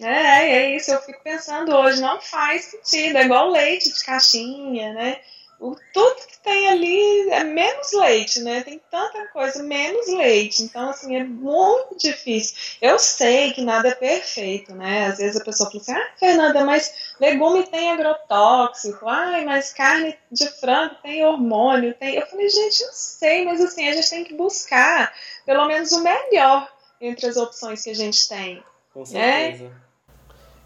É, 0.00 0.48
é 0.50 0.76
isso, 0.76 0.90
eu 0.90 1.00
fico 1.02 1.22
pensando 1.22 1.72
hoje, 1.76 2.00
não 2.00 2.20
faz 2.20 2.64
sentido, 2.64 3.18
é 3.18 3.24
igual 3.24 3.50
leite 3.50 3.92
de 3.92 4.04
caixinha, 4.04 4.92
né? 4.94 5.20
O, 5.62 5.76
tudo 5.92 6.26
que 6.26 6.40
tem 6.40 6.68
ali 6.68 7.30
é 7.30 7.44
menos 7.44 7.92
leite, 7.92 8.40
né? 8.40 8.64
Tem 8.64 8.82
tanta 8.90 9.28
coisa, 9.28 9.62
menos 9.62 10.08
leite. 10.08 10.64
Então, 10.64 10.90
assim, 10.90 11.14
é 11.14 11.22
muito 11.22 11.96
difícil. 11.96 12.56
Eu 12.82 12.98
sei 12.98 13.52
que 13.52 13.62
nada 13.62 13.90
é 13.90 13.94
perfeito, 13.94 14.74
né? 14.74 15.06
Às 15.06 15.18
vezes 15.18 15.40
a 15.40 15.44
pessoa 15.44 15.70
fala 15.70 15.80
assim, 15.80 15.92
ah, 15.92 16.18
Fernanda, 16.18 16.64
mas 16.64 17.14
legume 17.20 17.62
tem 17.68 17.92
agrotóxico, 17.92 19.06
ai, 19.08 19.44
mas 19.44 19.72
carne 19.72 20.18
de 20.32 20.48
frango 20.48 20.96
tem 21.00 21.24
hormônio, 21.24 21.94
tem. 21.94 22.16
Eu 22.16 22.26
falei, 22.26 22.48
gente, 22.48 22.80
eu 22.80 22.90
sei, 22.92 23.44
mas 23.44 23.60
assim, 23.60 23.88
a 23.88 23.92
gente 23.92 24.10
tem 24.10 24.24
que 24.24 24.34
buscar 24.34 25.14
pelo 25.46 25.64
menos 25.66 25.92
o 25.92 26.02
melhor 26.02 26.68
entre 27.00 27.28
as 27.28 27.36
opções 27.36 27.84
que 27.84 27.90
a 27.90 27.94
gente 27.94 28.28
tem. 28.28 28.64
Com 28.92 29.00
né? 29.00 29.06
certeza. 29.06 29.66
É? 29.66 29.91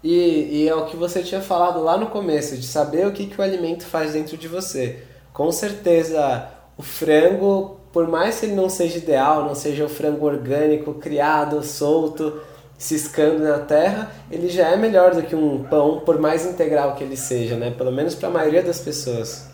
E, 0.09 0.61
e 0.61 0.69
é 0.69 0.73
o 0.73 0.85
que 0.85 0.95
você 0.95 1.21
tinha 1.21 1.41
falado 1.41 1.83
lá 1.83 1.97
no 1.97 2.07
começo, 2.07 2.55
de 2.55 2.65
saber 2.65 3.05
o 3.05 3.11
que, 3.11 3.25
que 3.25 3.37
o 3.37 3.43
alimento 3.43 3.85
faz 3.85 4.13
dentro 4.13 4.37
de 4.37 4.47
você. 4.47 5.03
Com 5.33 5.51
certeza, 5.51 6.49
o 6.77 6.81
frango, 6.81 7.77
por 7.91 8.07
mais 8.07 8.39
que 8.39 8.45
ele 8.45 8.55
não 8.55 8.69
seja 8.69 8.99
ideal, 8.99 9.43
não 9.43 9.53
seja 9.53 9.83
o 9.83 9.89
frango 9.89 10.25
orgânico, 10.25 10.93
criado, 10.93 11.61
solto, 11.61 12.41
ciscando 12.77 13.43
na 13.43 13.59
terra, 13.59 14.09
ele 14.31 14.47
já 14.47 14.69
é 14.69 14.77
melhor 14.77 15.13
do 15.13 15.23
que 15.23 15.35
um 15.35 15.65
pão, 15.65 15.99
por 15.99 16.17
mais 16.17 16.45
integral 16.45 16.95
que 16.95 17.03
ele 17.03 17.17
seja, 17.17 17.57
né? 17.57 17.71
Pelo 17.71 17.91
menos 17.91 18.15
para 18.15 18.29
a 18.29 18.31
maioria 18.31 18.63
das 18.63 18.79
pessoas. 18.79 19.49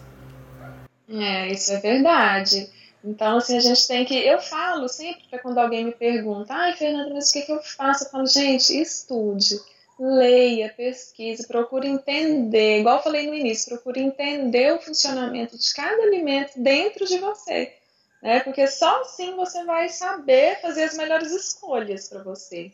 É, 1.10 1.52
isso 1.52 1.74
é 1.74 1.80
verdade. 1.80 2.70
Então, 3.04 3.38
assim, 3.38 3.58
a 3.58 3.60
gente 3.60 3.88
tem 3.88 4.06
que. 4.06 4.14
Eu 4.14 4.40
falo 4.40 4.88
sempre 4.88 5.24
para 5.32 5.40
quando 5.40 5.58
alguém 5.58 5.84
me 5.84 5.94
pergunta, 5.94 6.54
ai, 6.54 6.74
Fernanda, 6.74 7.12
mas 7.12 7.32
o 7.32 7.34
que, 7.34 7.42
que 7.42 7.52
eu 7.52 7.60
faço? 7.64 8.04
Eu 8.04 8.12
falo, 8.12 8.28
gente, 8.28 8.80
estude 8.80 9.73
leia, 10.00 10.74
pesquise, 10.76 11.48
procure 11.48 11.88
entender, 11.88 12.80
igual 12.80 12.98
eu 12.98 13.04
falei 13.04 13.28
no 13.28 13.36
início, 13.36 13.70
procure 13.70 14.02
entender 14.02 14.74
o 14.74 14.82
funcionamento 14.82 15.58
de 15.58 15.74
cada 15.74 16.04
alimento 16.04 16.54
dentro 16.58 17.06
de 17.06 17.18
você, 17.20 17.74
né? 18.22 18.40
Porque 18.40 18.66
só 18.68 19.02
assim 19.02 19.36
você 19.36 19.64
vai 19.64 19.90
saber 19.90 20.60
fazer 20.62 20.84
as 20.84 20.98
melhores 20.98 21.32
escolhas 21.32 22.10
para 22.10 22.24
você. 22.24 22.72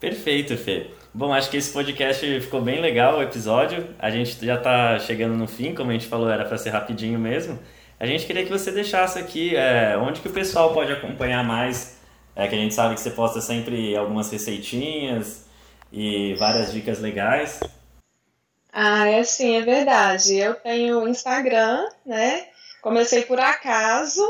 Perfeito, 0.00 0.56
Fê. 0.56 0.90
Bom, 1.12 1.32
acho 1.32 1.50
que 1.50 1.56
esse 1.56 1.72
podcast 1.72 2.40
ficou 2.40 2.60
bem 2.60 2.80
legal, 2.80 3.18
o 3.18 3.22
episódio. 3.22 3.88
A 3.98 4.10
gente 4.10 4.44
já 4.44 4.56
está 4.56 4.98
chegando 4.98 5.34
no 5.34 5.48
fim, 5.48 5.74
como 5.74 5.90
a 5.90 5.94
gente 5.94 6.06
falou, 6.06 6.30
era 6.30 6.44
para 6.44 6.58
ser 6.58 6.70
rapidinho 6.70 7.18
mesmo. 7.18 7.58
A 7.98 8.06
gente 8.06 8.26
queria 8.26 8.44
que 8.44 8.50
você 8.50 8.70
deixasse 8.70 9.18
aqui 9.18 9.56
é, 9.56 9.96
onde 9.96 10.20
que 10.20 10.28
o 10.28 10.32
pessoal 10.32 10.74
pode 10.74 10.92
acompanhar 10.92 11.42
mais 11.42 11.95
é 12.36 12.46
que 12.46 12.54
a 12.54 12.58
gente 12.58 12.74
sabe 12.74 12.94
que 12.94 13.00
você 13.00 13.10
posta 13.10 13.40
sempre 13.40 13.96
algumas 13.96 14.30
receitinhas 14.30 15.46
e 15.90 16.34
várias 16.34 16.70
dicas 16.70 17.00
legais. 17.00 17.60
Ah, 18.70 19.08
é 19.08 19.24
sim, 19.24 19.56
é 19.56 19.62
verdade. 19.62 20.36
Eu 20.36 20.54
tenho 20.54 21.08
Instagram, 21.08 21.88
né? 22.04 22.46
Comecei 22.82 23.22
por 23.22 23.40
acaso 23.40 24.22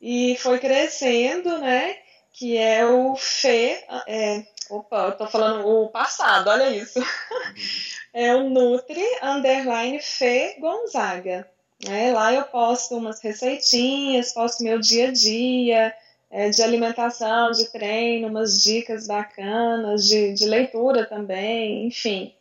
e 0.00 0.36
foi 0.40 0.58
crescendo, 0.58 1.58
né? 1.58 1.96
Que 2.32 2.56
é 2.56 2.86
o 2.86 3.14
Fê. 3.14 3.84
É, 4.06 4.42
opa, 4.70 5.08
eu 5.08 5.12
tô 5.12 5.26
falando 5.26 5.68
o 5.68 5.88
passado, 5.88 6.48
olha 6.48 6.70
isso. 6.70 6.98
É 8.14 8.34
o 8.34 8.50
Nutri 8.50 9.02
Underline 9.22 9.98
Fê 9.98 10.56
Gonzaga. 10.60 11.48
É, 11.88 12.12
lá 12.12 12.30
eu 12.30 12.44
posto 12.44 12.94
umas 12.94 13.22
receitinhas, 13.22 14.34
posto 14.34 14.62
meu 14.62 14.78
dia 14.78 15.08
a 15.08 15.12
dia, 15.12 15.94
é, 16.32 16.48
de 16.48 16.62
alimentação, 16.62 17.50
de 17.50 17.70
treino, 17.70 18.28
umas 18.28 18.62
dicas 18.62 19.06
bacanas, 19.06 20.08
de, 20.08 20.32
de 20.32 20.46
leitura 20.46 21.04
também, 21.04 21.86
enfim. 21.86 22.32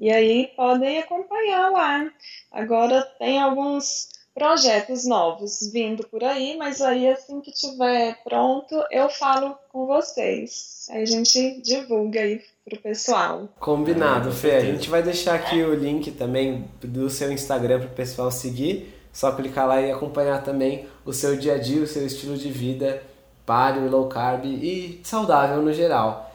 E 0.00 0.10
aí 0.10 0.50
podem 0.56 0.98
acompanhar 0.98 1.70
lá. 1.70 2.10
Agora 2.50 3.02
tem 3.20 3.40
alguns 3.40 4.08
projetos 4.34 5.06
novos 5.06 5.70
vindo 5.72 6.06
por 6.08 6.24
aí, 6.24 6.56
mas 6.58 6.82
aí 6.82 7.08
assim 7.08 7.40
que 7.40 7.52
tiver 7.52 8.18
pronto, 8.24 8.74
eu 8.90 9.08
falo 9.08 9.56
com 9.72 9.86
vocês. 9.86 10.88
Aí 10.90 11.02
a 11.02 11.06
gente 11.06 11.62
divulga 11.62 12.20
aí 12.20 12.42
pro 12.64 12.80
pessoal. 12.80 13.48
Combinado, 13.60 14.32
Fê. 14.32 14.56
A 14.56 14.60
gente 14.60 14.90
vai 14.90 15.04
deixar 15.04 15.36
aqui 15.36 15.62
o 15.62 15.72
link 15.72 16.10
também 16.10 16.68
do 16.82 17.08
seu 17.08 17.30
Instagram 17.30 17.78
pro 17.78 17.90
pessoal 17.90 18.30
seguir. 18.30 18.92
Só 19.12 19.32
clicar 19.32 19.66
lá 19.66 19.80
e 19.80 19.90
acompanhar 19.90 20.42
também 20.42 20.86
o 21.04 21.12
seu 21.12 21.36
dia 21.36 21.54
a 21.54 21.58
dia, 21.58 21.82
o 21.82 21.86
seu 21.86 22.04
estilo 22.04 22.36
de 22.36 22.50
vida 22.50 23.02
paleo, 23.46 23.88
low 23.88 24.08
carb 24.08 24.44
e 24.44 25.00
saudável 25.04 25.62
no 25.62 25.72
geral. 25.72 26.34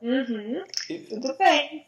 Uhum, 0.00 0.62
tudo 1.08 1.36
bem. 1.38 1.86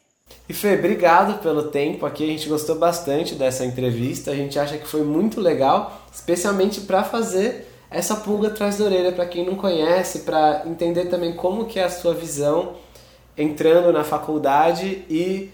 E 0.48 0.52
Fê, 0.52 0.74
obrigado 0.74 1.42
pelo 1.42 1.64
tempo 1.64 2.07
aqui. 2.07 2.24
A 2.24 2.26
gente 2.28 2.48
gostou 2.48 2.76
bastante 2.76 3.35
dessa 3.35 3.64
entrevista. 3.64 4.30
A 4.30 4.35
gente 4.35 4.59
acha 4.59 4.78
que 4.78 4.87
foi 4.87 5.02
muito 5.02 5.40
legal, 5.40 6.02
especialmente 6.12 6.83
para 6.83 7.02
fazer 7.02 7.66
essa 7.90 8.16
pulga 8.16 8.48
atrás 8.48 8.78
da 8.78 8.85
orelha 8.85 9.12
para 9.12 9.26
quem 9.26 9.46
não 9.46 9.54
conhece, 9.54 10.20
para 10.20 10.62
entender 10.66 11.07
também 11.07 11.35
como 11.35 11.66
que 11.66 11.78
é 11.78 11.85
a 11.85 11.90
sua 11.90 12.14
visão 12.14 12.74
entrando 13.37 13.92
na 13.92 14.04
faculdade 14.04 15.04
e 15.09 15.50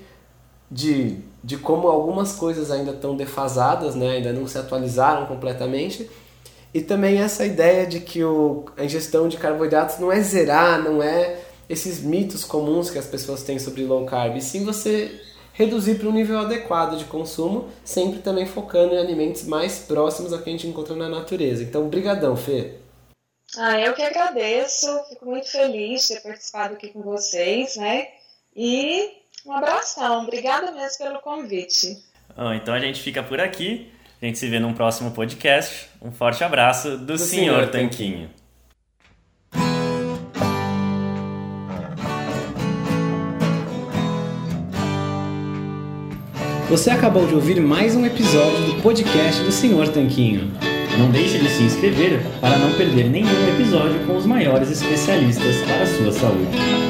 de, 0.71 1.19
de 1.43 1.57
como 1.57 1.89
algumas 1.89 2.33
coisas 2.33 2.71
ainda 2.71 2.93
estão 2.93 3.17
defasadas, 3.17 3.95
né? 3.95 4.11
ainda 4.13 4.33
não 4.33 4.47
se 4.47 4.59
atualizaram 4.59 5.27
completamente 5.27 6.09
e 6.73 6.81
também 6.81 7.19
essa 7.19 7.45
ideia 7.45 7.87
de 7.87 8.01
que 8.01 8.23
o, 8.23 8.65
a 8.77 8.85
ingestão 8.85 9.29
de 9.29 9.37
carboidratos 9.37 9.99
não 9.99 10.11
é 10.11 10.21
zerar, 10.21 10.83
não 10.83 11.03
é 11.03 11.39
esses 11.69 12.01
mitos 12.01 12.45
comuns 12.45 12.91
que 12.91 12.99
as 12.99 13.07
pessoas 13.07 13.43
têm 13.43 13.59
sobre 13.59 13.85
low 13.85 14.05
carb, 14.07 14.37
e 14.37 14.41
sim 14.41 14.65
você 14.65 15.21
reduzir 15.53 15.97
para 15.97 16.09
um 16.09 16.13
nível 16.13 16.39
adequado 16.39 16.97
de 16.97 17.05
consumo, 17.05 17.69
sempre 17.85 18.21
também 18.21 18.47
focando 18.47 18.95
em 18.95 18.99
alimentos 18.99 19.45
mais 19.45 19.81
próximos 19.81 20.33
ao 20.33 20.41
que 20.41 20.49
a 20.49 20.53
gente 20.53 20.67
encontra 20.67 20.97
na 20.97 21.09
natureza. 21.09 21.63
Então, 21.63 21.89
brigadão, 21.89 22.37
Fê. 22.37 22.77
Ah, 23.57 23.79
eu 23.81 23.93
que 23.95 24.03
agradeço, 24.03 24.87
fico 25.09 25.27
muito 25.27 25.51
feliz 25.51 26.03
de 26.03 26.15
ter 26.15 26.21
participado 26.21 26.75
aqui 26.75 26.89
com 26.89 27.03
vocês, 27.03 27.77
né? 27.77 28.09
E 28.55 29.11
um 29.45 29.53
abração, 29.53 30.23
obrigada 30.23 30.71
mesmo 30.71 30.99
pelo 30.99 31.21
convite. 31.21 32.03
Oh, 32.37 32.53
então 32.53 32.73
a 32.73 32.81
gente 32.81 33.03
fica 33.03 33.23
por 33.23 33.41
aqui. 33.41 33.93
A 34.23 34.27
gente 34.27 34.39
se 34.39 34.47
vê 34.49 34.61
num 34.61 34.75
próximo 34.75 35.13
podcast. 35.13 35.89
Um 36.03 36.13
forte 36.13 36.45
abraço 36.45 36.91
do, 36.91 37.07
do 37.07 37.19
Senhor, 37.19 37.55
Senhor 37.55 37.69
Tanquinho. 37.69 38.29
Você 46.69 46.91
acabou 46.91 47.27
de 47.27 47.35
ouvir 47.35 47.59
mais 47.61 47.97
um 47.97 48.05
episódio 48.05 48.67
do 48.67 48.83
podcast 48.83 49.43
do 49.43 49.51
Senhor 49.51 49.89
Tanquinho. 49.89 50.53
Não 50.99 51.11
deixe 51.11 51.39
de 51.39 51.49
se 51.49 51.63
inscrever 51.63 52.21
para 52.43 52.59
não 52.59 52.77
perder 52.77 53.09
nenhum 53.09 53.49
episódio 53.55 54.07
com 54.07 54.17
os 54.17 54.27
maiores 54.27 54.71
especialistas 54.71 55.57
para 55.63 55.83
a 55.83 55.87
sua 55.87 56.13
saúde. 56.13 56.90